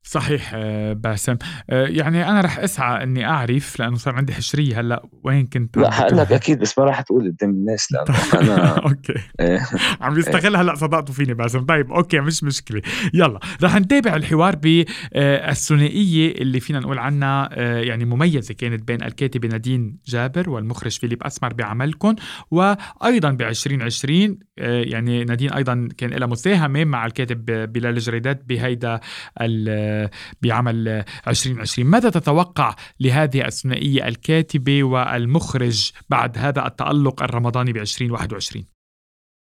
[0.03, 1.37] صحيح آه، باسم
[1.71, 5.91] آه، يعني أنا رح أسعى إني أعرف لأنه صار عندي حشرية هلأ وين كنت لا
[5.91, 9.61] حقول لك؟ أكيد بس ما راح تقول قدام الناس لأنه أنا okay إيه.
[10.01, 12.83] عم يستغل هلأ صداقته فيني باسم طيب okay مش مشكلة
[13.15, 19.49] يلا رح نتابع الحوار بالثنائيه اللي فينا نقول عنها آه، يعني مميزة كانت بين الكاتبه
[19.49, 22.15] نادين جابر والمخرج فيليب أسمر بعملكم
[22.51, 29.01] وأيضا ب 2020 آه، يعني نادين أيضا كان لها مساهمة مع الكاتب بلال جريدات بهيدا
[29.41, 30.11] ال-
[30.43, 38.67] بعمل 2020 ماذا تتوقع لهذه الثنائية الكاتبة والمخرج بعد هذا التألق الرمضاني ب 2021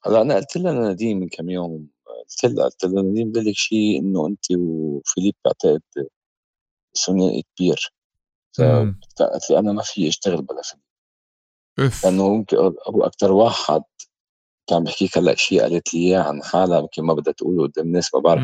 [0.06, 3.56] هلا أنا قلت لها لنادين من كم يوم قلت لها قلت لها نادين بدي لك
[3.56, 5.82] شيء إنه أنت وفيليب بعتقد
[7.06, 7.94] ثنائي كبير.
[8.60, 9.00] مم.
[9.18, 10.84] قالت لي أنا ما في أشتغل بلا فيليب.
[11.80, 13.82] اف لأنه ممكن هو أكثر واحد
[14.68, 18.16] كان بحكيك هلا شيء قالت لي إياه عن حالها يمكن ما بدها تقوله قدام الناس
[18.16, 18.44] ما بعرف.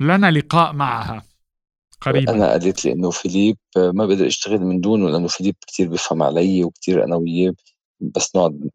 [0.00, 1.22] لنا لقاء معها
[2.00, 2.32] قريبا.
[2.32, 6.64] أنا قالت لي إنه فيليب ما بقدر أشتغل من دونه لأنه فيليب كثير بيفهم علي
[6.64, 7.54] وكثير أنا وياه
[8.00, 8.70] بس نقعد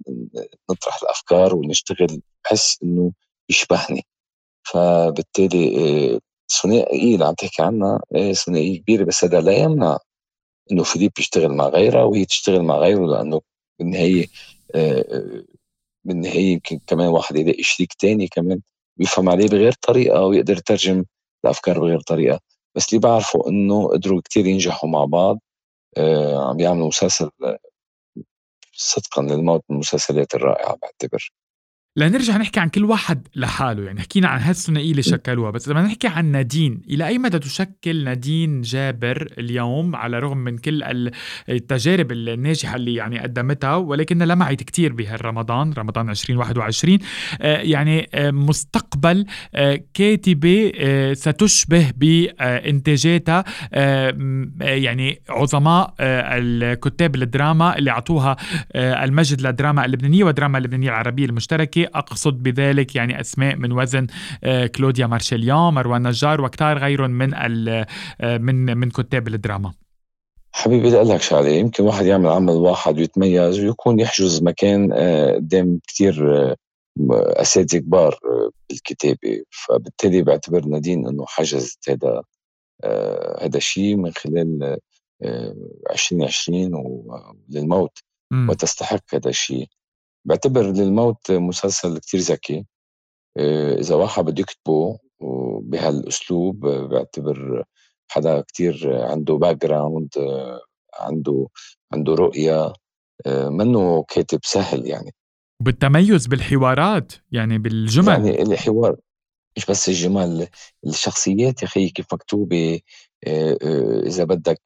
[0.72, 3.12] نطرح الأفكار ونشتغل بحس إنه
[3.50, 4.06] يشبهني.
[4.64, 6.20] فبالتالي آه،
[6.62, 9.98] ثنائيه اللي عم تحكي عنها إيه ثنائيه كبيرة بس هذا لا يمنع
[10.72, 13.42] إنه فيليب يشتغل مع غيرها وهي تشتغل مع غيره لأنه
[13.80, 14.28] بالنهاية
[16.08, 18.62] آه، آه، بالنهايه يمكن كمان واحد يلاقي شريك تاني كمان
[18.98, 21.06] بيفهم عليه بغير طريقة ويقدر يترجم
[21.46, 22.40] الأفكار بغير طريقة.
[22.76, 25.40] بس اللي بعرفه إنه قدروا كتير ينجحوا مع بعض
[25.98, 27.32] آه عم يعملوا مسلسل
[28.74, 31.32] صدقا للموت من المسلسلات الرائعة بعتبر.
[31.98, 36.08] لنرجع نحكي عن كل واحد لحاله يعني حكينا عن هالثنائيه اللي شكلوها بس لما نحكي
[36.08, 40.84] عن نادين إلى أي مدى تشكل نادين جابر اليوم على رغم من كل
[41.50, 46.98] التجارب الناجحة اللي يعني قدمتها ولكنها لمعت كتير بهالرمضان رمضان 2021
[47.42, 50.72] آه يعني آه مستقبل آه كاتبة
[51.14, 53.44] ستشبه بإنتاجاتها
[54.60, 58.38] يعني عظماء الكتاب الدراما اللي أعطوها
[58.76, 64.08] المجد للدراما اللبنانية والدراما اللبنانية العربية المشتركة أقصد بذلك يعني أسماء من وزن
[64.44, 69.74] آه، كلوديا مارشليان مروان نجار وكتار غيرهم من آه، من من كتاب الدراما.
[70.52, 75.80] حبيبي بدي لك شغلة يمكن واحد يعمل عمل واحد ويتميز ويكون يحجز مكان آه، قدام
[75.88, 76.56] كثير
[77.12, 78.20] أساتذة كبار
[78.70, 79.44] بالكتابة.
[79.50, 82.22] فبالتالي بعتبر نادين إنه حجزت هذا
[83.42, 84.78] هذا الشيء من خلال
[85.92, 88.00] 2020 وللموت
[88.34, 89.68] وتستحق هذا الشيء.
[90.28, 92.66] بعتبر للموت مسلسل كتير ذكي.
[93.38, 95.00] آه، إذا واحد بده يكتبه
[95.62, 97.64] بهالأسلوب بعتبر
[98.12, 100.10] حدا كتير عنده background
[101.00, 101.48] عنده
[101.94, 102.74] عنده رؤية
[103.26, 105.12] آه، منه كاتب سهل يعني.
[105.64, 108.08] بالتميز بالحوارات يعني بالجمل.
[108.08, 108.96] يعني الحوار
[109.58, 110.48] مش بس الجمل
[110.88, 112.80] الشخصيات يا أخي كيف مكتوبة
[113.28, 113.58] آه،
[114.06, 114.62] إذا بدك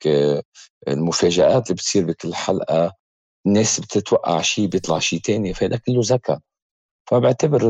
[0.87, 3.00] المفاجآت اللي بتصير بكل حلقة.
[3.45, 5.53] الناس بتتوقع شيء بيطلع شيء تاني.
[5.53, 6.39] فهذا كله ذكاء
[7.09, 7.63] فبعتبر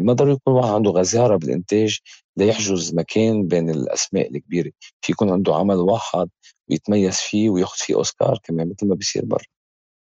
[0.00, 1.98] ما ضروري يكون واحد عنده غزارة بالإنتاج
[2.36, 4.70] ليحجز مكان بين الأسماء الكبيرة.
[5.00, 6.28] في يكون عنده عمل واحد
[6.70, 9.44] ويتميز فيه وياخذ فيه أوسكار كمان مثل ما بيصير برا.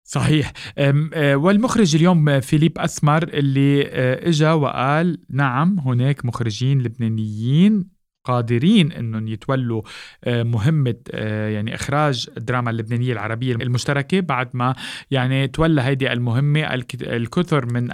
[0.04, 0.52] صحيح.
[0.78, 9.28] آه، والمخرج اليوم فيليب أسمر اللي آه، إجا وقال نعم هناك مخرجين لبنانيين قادرين إنهم
[9.28, 9.82] يتولوا
[10.24, 14.74] آه، مهمة آه، يعني إخراج الدراما اللبنانية العربية المشتركة بعد ما
[15.10, 17.88] يعني تولى هيدي المهمة الكثر من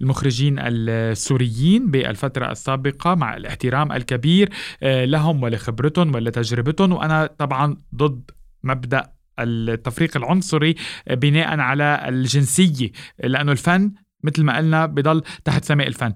[0.00, 4.48] المخرجين السوريين بالفترة السابقة مع الاحترام الكبير
[4.82, 6.92] آه، لهم ولخبرتهم ولتجربتهم.
[6.92, 8.30] وأنا طبعا ضد
[8.64, 10.74] مبدأ التفريق العنصري
[11.10, 12.90] بناء على الجنسية
[13.24, 13.92] لأنه الفن
[14.24, 16.12] مثل ما قلنا بضل تحت سماء الفن.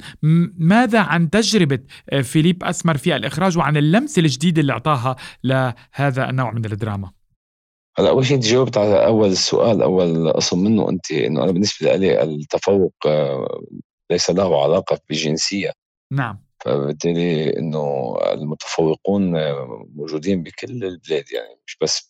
[0.58, 1.78] ماذا عن تجربة
[2.10, 7.10] آه، فيليب أسمر في الإخراج وعن اللمسة الجديدة اللي أعطاها لهذا النوع من الدراما؟
[7.98, 12.22] هلا أول شيء جاوبت على أول السؤال أول قسم منه أنت إنه أنا بالنسبة لي
[12.22, 13.60] التفوق آه،
[14.10, 15.72] ليس له علاقة بالجنسيه
[16.12, 16.47] نعم.
[16.60, 19.32] فبالتالي إنه المتفوقون
[19.96, 22.08] موجودين بكل البلاد يعني مش بس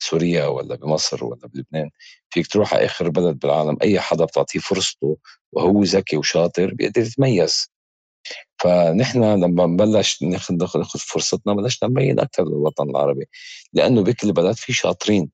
[0.00, 1.90] بسوريا ولا بمصر ولا بلبنان.
[2.30, 5.18] فيك تروح على آخر بلد بالعالم أي حدا بتعطيه فرصته
[5.52, 7.72] وهو ذكي وشاطر بيقدر يتميز.
[8.58, 9.66] فنحن لما
[10.22, 13.26] ناخذ ناخذ فرصتنا بلشنا نبين أكثر للوطن العربي
[13.72, 15.30] لأنه بكل بلد في شاطرين.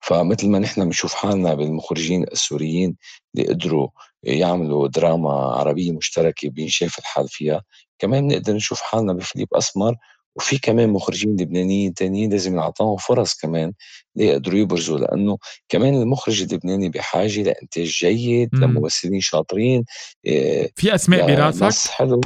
[0.00, 2.96] فمثل ما نحن بنشوف حالنا بالمخرجين السوريين
[3.34, 3.88] اللي قدروا
[4.22, 7.62] يعملوا دراما عربية مشتركة بينشاف الحال فيها
[8.00, 9.96] كمان بنقدر نشوف حالنا بفيليب أسمر
[10.36, 13.72] وفي كمان مخرجين لبنانيين تانيين لازم نعطاهم فرص كمان
[14.16, 18.64] ليقدروا يبرزوا لأنه كمان المخرج اللبناني بحاجة لإنتاج جيد مم.
[18.64, 19.84] لممثلين شاطرين
[20.26, 22.20] آه، في أسماء براسك؟ حلو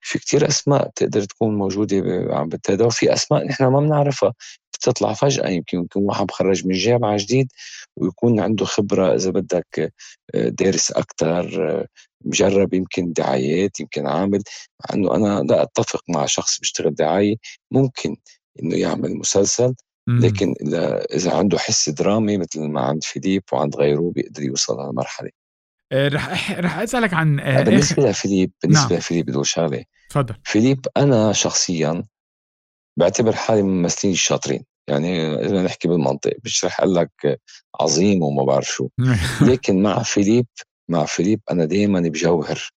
[0.00, 4.32] في كتير أسماء تقدر تكون موجودة عم بتهدى وفي أسماء نحن ما بنعرفها
[4.72, 7.52] بتطلع فجأة يمكن يكون واحد مخرج من جامعة جديد
[7.96, 9.92] ويكون عنده خبرة إذا بدك
[10.34, 11.86] آه، دارس أكثر آه،
[12.24, 14.42] مجرب يمكن دعايات يمكن عامل
[14.80, 17.36] مع إنه أنا لا أتفق مع شخص بيشتغل دعاية
[17.70, 18.16] ممكن
[18.62, 19.74] إنه يعمل مسلسل
[20.08, 20.54] لكن
[21.14, 25.30] إذا عنده حس درامي مثل ما عند فيليب وعند غيره بيقدر يوصل لهالمرحله
[25.92, 28.98] آه، رح رح أسألك عن آه، بالنسبة لفيليب بالنسبة نعم.
[28.98, 30.34] لفيليب بدو شغلة تفضل.
[30.44, 32.04] فيليب أنا شخصيا
[32.98, 37.40] بعتبر حالي من الممثلين الشاطرين يعني إذا نحكي بالمنطق مش رح أقول لك
[37.80, 38.88] عظيم وما بعرف شو.
[39.50, 40.46] لكن مع فيليب
[40.90, 42.70] مع فيليب أنا دائما بجوهر.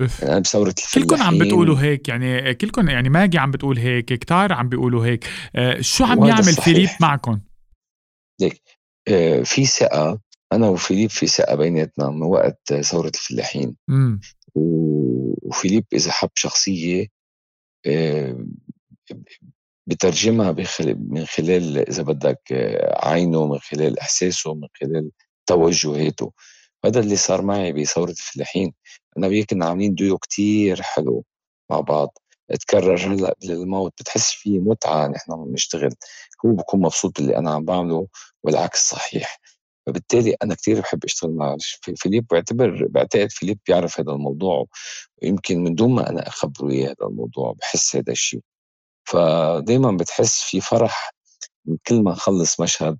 [0.00, 4.52] يعني أنا بثورة كلكم عم بتقولوا هيك يعني كلكم يعني ماجي عم بتقول هيك كتار
[4.52, 5.28] عم بيقولوا هيك.
[5.56, 7.40] آه شو عم يعمل فيليب معكم؟
[8.40, 8.62] ليك
[9.08, 10.20] آه في ثقة
[10.52, 13.76] أنا وفيليب في ثقة بيناتنا من وقت ثورة الفلاحين.
[13.88, 14.18] م.
[14.54, 17.06] وفيليب إذا حب شخصية
[17.86, 18.46] آه،
[19.86, 22.40] بترجمها من خلال إذا بدك
[23.02, 25.10] عينه من خلال إحساسه من خلال
[25.46, 26.32] توجهاته.
[26.84, 28.74] هذا اللي صار معي بثورة الفلاحين.
[29.18, 31.24] أنا وياه كنا عاملين دويو كتير حلو
[31.70, 32.18] مع بعض.
[32.60, 35.90] تكرر هلا بالموت بتحس في متعة نحن عم نشتغل.
[36.46, 38.08] هو بكون مبسوط باللي أنا عم بعمله
[38.44, 39.40] والعكس صحيح.
[39.86, 41.56] فبالتالي أنا كتير بحب أشتغل مع
[41.96, 44.66] فيليب بعتبر بعتقد فيليب بيعرف هذا الموضوع.
[45.22, 48.40] ويمكن من دون ما أنا أخبره إياه هذا الموضوع بحس هذا الشيء
[49.04, 51.12] فدايما بتحس في فرح
[51.66, 52.98] من كل ما نخلص مشهد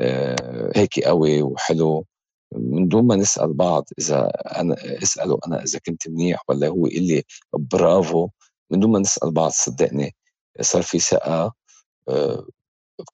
[0.00, 2.06] آه، هيك قوي وحلو.
[2.56, 4.30] من دون ما نسأل بعض إذا
[4.60, 7.22] أنا اساله أنا إذا كنت منيح ولا هو يقول لي
[7.52, 8.28] برافو.
[8.70, 10.14] من دون ما نسأل بعض صدقني
[10.60, 11.54] صار في ثقة.
[12.08, 12.46] آه،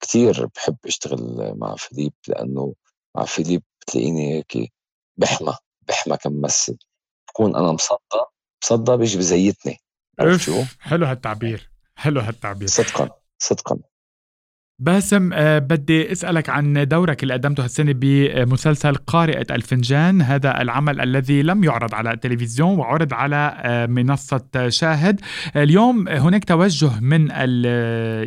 [0.00, 2.74] كثير بحب أشتغل مع فيليب لأنه
[3.16, 4.72] مع فيليب بتلاقيني هيك
[5.16, 5.56] بحمى
[5.88, 6.76] بحمى كممثل
[7.28, 8.24] بكون أنا مصدى
[8.62, 9.76] مصدى بيجي بزيتني.
[10.18, 12.68] عرفت شو؟ حلو هالتعبير حلو هالتعبير.
[12.68, 13.78] صدقا صدقا.
[14.80, 20.22] باسم أه بدي أسألك عن دورك اللي قدمته هالسنة بمسلسل قارئة الفنجان.
[20.22, 25.20] هذا العمل الذي لم يعرض على التلفزيون وعرض على أه منصة شاهد.
[25.56, 27.30] اليوم هناك توجه من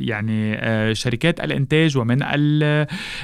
[0.03, 2.19] يعني أه شركات الإنتاج ومن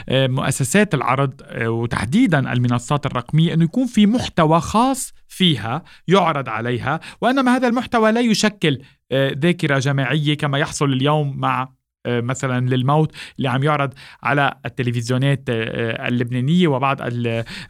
[0.09, 6.99] مؤسسات العرض وتحديدا المنصات الرقمية إنه يكون في محتوى خاص فيها يعرض عليها.
[7.21, 8.81] وأنما هذا المحتوى لا يشكل
[9.13, 11.76] ذاكرة جماعية كما يحصل اليوم مع آه،
[12.07, 13.93] مثلا للموت اللي عم يعرض
[14.23, 16.97] على التلفزيونات آه، اللبنانية وبعض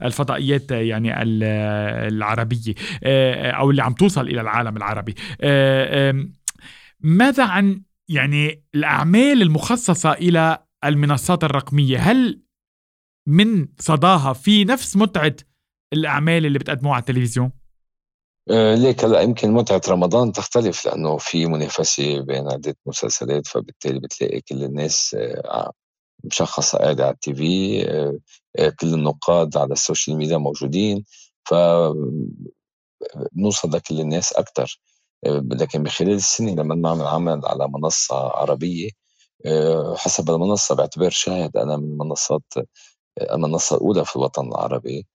[0.01, 1.23] الفضائيات يعني
[2.07, 2.73] العربية
[3.03, 5.15] آه، أو اللي عم توصل إلى العالم العربي.
[7.01, 12.41] ماذا عن يعني الأعمال المخصصة إلى المنصات الرقمية؟ هل
[13.27, 15.35] من صداها في نفس متعة
[15.93, 17.66] الأعمال اللي بتقدموها على التلفزيون؟ آه،
[18.49, 24.63] ليك هلا يمكن متعة رمضان تختلف لأنه في منافسة بين عدة مسلسلات فبالتالي بتلاقي كل
[24.63, 25.71] الناس آه،
[26.23, 27.81] مشخصة قاعدة على التي في
[28.59, 31.05] آه، كل النقاد على السوشيال ميديا موجودين
[31.45, 31.53] ف
[33.31, 34.79] بنوصل لكل الناس أكثر
[35.25, 38.89] لكن بخلال السنة لما نعمل عمل على منصة عربية
[39.95, 42.53] حسب المنصة بعتبر شاهد أنا من المنصات
[43.21, 45.07] المنصة الأولى في الوطن العربي.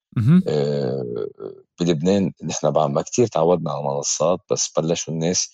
[0.49, 1.27] آه،
[1.81, 5.51] بلبنان نحن بعد ما كتير تعودنا على المنصات بس بلشوا الناس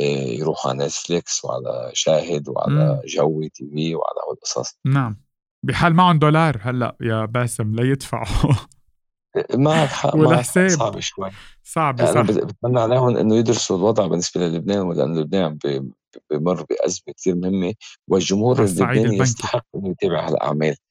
[0.00, 4.78] آه، يروحوا على نتفليكس وعلى شاهد وعلى جوي تي في وعلى هول القصص.
[4.86, 5.16] نعم.
[5.62, 8.26] بحال معهم دولار هلأ يا باسم ليدفعوا
[9.54, 11.30] معك حق والحساب صعب شوي.
[11.64, 15.58] صعب صح بتمنى عليهم إنه يدرسوا الوضع بالنسبة للبنان لأن لبنان
[16.30, 17.74] بمر بأزمة كثير مهمة
[18.08, 20.68] والجمهور اللبناني يستحق إنه يتابع هالأعمال.
[20.70, 20.89] آه،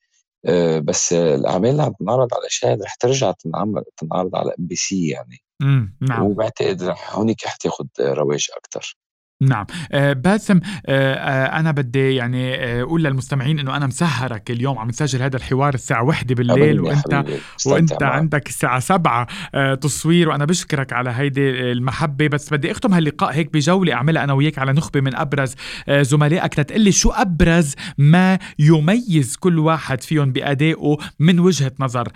[0.84, 5.08] بس الاعمال اللي عم تنعرض على شاهد رح ترجع تنعمل تنعرض على ام بي سي
[5.08, 5.38] يعني.
[5.62, 6.22] امم نعم.
[6.22, 8.96] وبعتقد رح هونيك حتاخد رواج أكثر
[9.42, 9.66] نعم.
[9.92, 15.22] آه باسم آه آه أنا بدي يعني أقول للمستمعين إنه أنا مسهرك اليوم عم نسجل
[15.22, 17.24] هذا الحوار الساعة وحدة بالليل وأنت
[17.66, 18.02] وأنت معك.
[18.02, 19.26] عندك الساعة سبعة
[19.74, 22.28] تصوير وأنا بشكرك على هيدي المحبة.
[22.28, 25.54] بس بدي أختم هاللقاء هيك بجولة أعملها أنا وياك على نخبة من أبرز
[25.90, 32.08] زملائك لتقلي شو أبرز ما يميز كل واحد فيهم بأدائه من وجهة نظر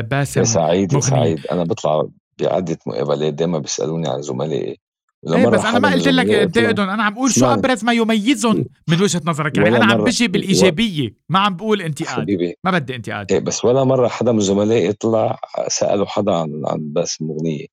[0.00, 1.46] باسم سعيد سعيد.
[1.52, 2.08] أنا بطلع
[2.40, 4.85] بعدة مقابلات دايما بيسألوني عن زملائي.
[5.34, 9.02] إيه بس أنا ما قلت لك انتقدهم أنا عم بقول شو ابرز ما يميزهم من
[9.02, 9.56] وجهة نظرك.
[9.56, 11.14] يعني أنا عم بجي بالإيجابية.
[11.28, 12.54] ما عم بقول انتقاد.
[12.64, 13.32] ما بدي انتقاد.
[13.32, 15.38] إيه بس ولا مرة حدا من زملائي طلع
[15.68, 17.66] سالوا حدا عن عن باسم مغنية.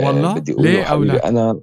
[0.00, 1.60] آه، والله؟ بدي أقول ليه أو لا؟ أنا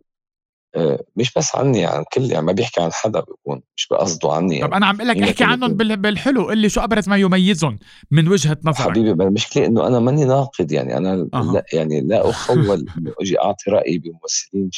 [0.75, 4.55] آه، مش بس عني عن كل يعني ما بيحكي عن حدا بيكون مش بقصده عني
[4.55, 4.67] يعني.
[4.67, 6.47] طب أنا عم بقول لك احكي عنهم بالحلو.
[6.47, 7.79] قل لي شو ابرز ما يميزهم
[8.11, 10.97] من وجهة نظرك؟ حبيبي المشكلة إنه أنا ماني ناقد يعني.
[10.97, 11.53] أنا أه.
[11.53, 14.69] لا يعني لا أخول انه أجي أعطي رايي بممثلين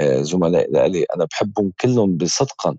[0.00, 2.76] زملاء لي أنا بحبهم كلهم بصدقا.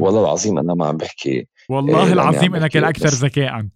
[0.00, 3.66] والله العظيم أنا ما عم بحكي والله آه، العظيم انك الاكثر ذكاء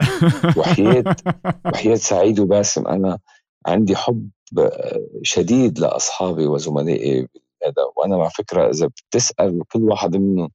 [0.58, 1.16] وحياة
[1.72, 2.86] وحياة سعيد وباسم.
[2.86, 3.18] أنا
[3.66, 7.28] عندي حب آه، شديد لأصحابي وزملائي
[7.64, 7.82] هذا.
[7.96, 10.50] وأنا مع فكرة إذا بتسأل كل واحد منهم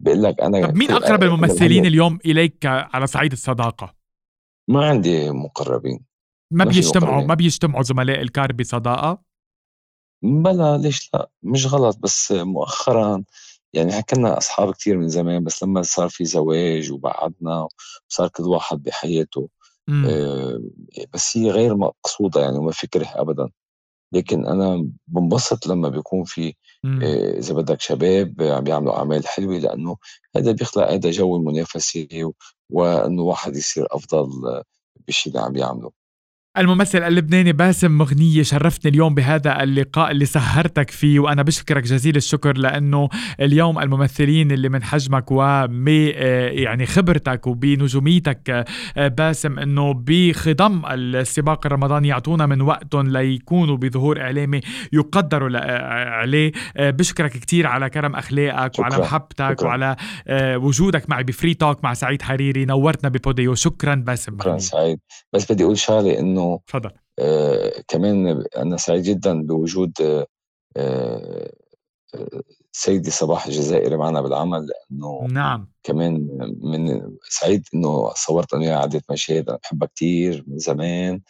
[0.00, 3.94] بيقول لك أنا طب مين أقرب الممثلين اليوم إليك على صعيد الصداقة؟
[4.68, 6.00] ما عندي مقربين
[6.52, 9.29] ما بيجتمعوا ما بيجتمعوا زملاء الكار بصداقة؟
[10.22, 13.24] بلا ليش لأ، مش غلط بس مؤخرًا
[13.72, 17.68] يعني كنّا أصحاب كتير من زمان بس لمّا صار في زواج وبعدنا
[18.10, 19.48] وصار كل واحد بحياته
[20.04, 20.60] آه
[21.14, 23.50] بس هي غير مقصودة يعني وما في كره أبدًا،
[24.12, 26.54] لكن أنا بنبسط لمّا بيكون في
[27.02, 29.96] آه إذا بدك شباب عم بيعملوا أعمال حلوة لإنه
[30.36, 32.08] هذا بيخلق هيدا جو المنافسة
[32.70, 34.28] وإنه واحد يصير أفضل
[35.06, 35.92] بالشي اللي عم بيعمله.
[36.58, 42.56] الممثل اللبناني باسم مغنية شرفتني اليوم بهذا اللقاء اللي سهرتك فيه وأنا بشكرك جزيل الشكر
[42.56, 43.08] لأنه
[43.40, 51.66] اليوم الممثلين اللي من حجمك ومي آه، يعني خبرتك وبنجوميتك آه، باسم أنه بخضم السباق
[51.66, 54.60] الرمضاني يعطونا من وقتهم ليكونوا بظهور إعلامي
[54.92, 58.84] يقدروا آه، عليه بشكرك كتير على كرم أخلاقك شكرا.
[58.84, 59.68] وعلى محبتك شكرا.
[59.68, 59.96] وعلى
[60.56, 64.98] وجودك معي بفري توك مع سعيد حريري نورتنا ببوديو شكرا باسم شكرا سعيد
[65.32, 66.90] بس بدي أقول شغلة إنه إنه تفضل.
[67.18, 70.26] آه كمان أنا سعيد جدا بوجود آه
[70.76, 71.52] آه
[72.72, 75.68] سيدي صباح الجزائري معنا بالعمل لأنه نعم.
[75.82, 76.28] كمان
[76.62, 81.20] من سعيد إنه صورت أنا عده مشاهد أنا بحبها كثير من زمان.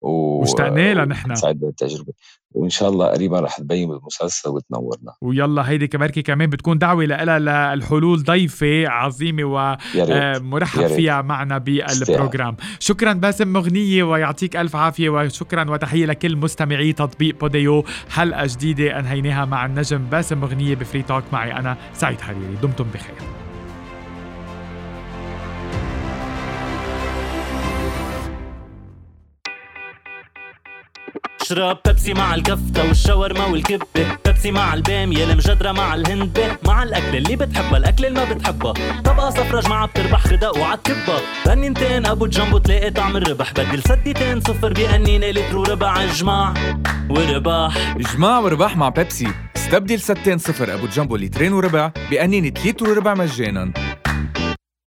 [0.00, 1.34] واشتقنا لها نحن.
[1.34, 2.12] سعيد بالتجربه
[2.52, 5.12] وإن شاء الله قريبا رح تبين بالمسلسل وتنورنا.
[5.22, 11.78] ويلا هيدي كبركي كمان بتكون دعوة لها للحلول ضيفة عظيمة ومرحب آه، فيها معنا بال
[11.78, 12.56] program.
[12.80, 17.84] شكرا باسم مغنية ويعطيك ألف عافية وشكرا وتحية لكل مستمعي تطبيق بوديو.
[18.10, 22.56] حلقة جديدة أنهيناها مع النجم باسم مغنية بفري توك معي أنا سعيد حريري.
[22.62, 23.45] دمتم بخير.
[31.46, 34.18] اشرب بيبسي مع الكفتة والشاورما والكبة.
[34.24, 38.74] بيبسي مع البامية المجدرة مع الهندبة مع الأكل اللي بتحبها الأكل اللي ما بتحبها.
[39.04, 43.52] طبقة صفرة معها بتربح خدق وعالكبة بنينتين أبو جنبو تلاقي طعم الربح.
[43.52, 46.04] بدل سديتين صفر بأنينة لتر وربع.
[46.04, 46.54] إجماع
[47.10, 47.96] ورباح.
[47.96, 49.28] إجماع ورباح مع بيبسي.
[49.56, 53.72] استبدل ستين صفر أبو جنبو لترين وربع بأنينة لتر وربع مجانا.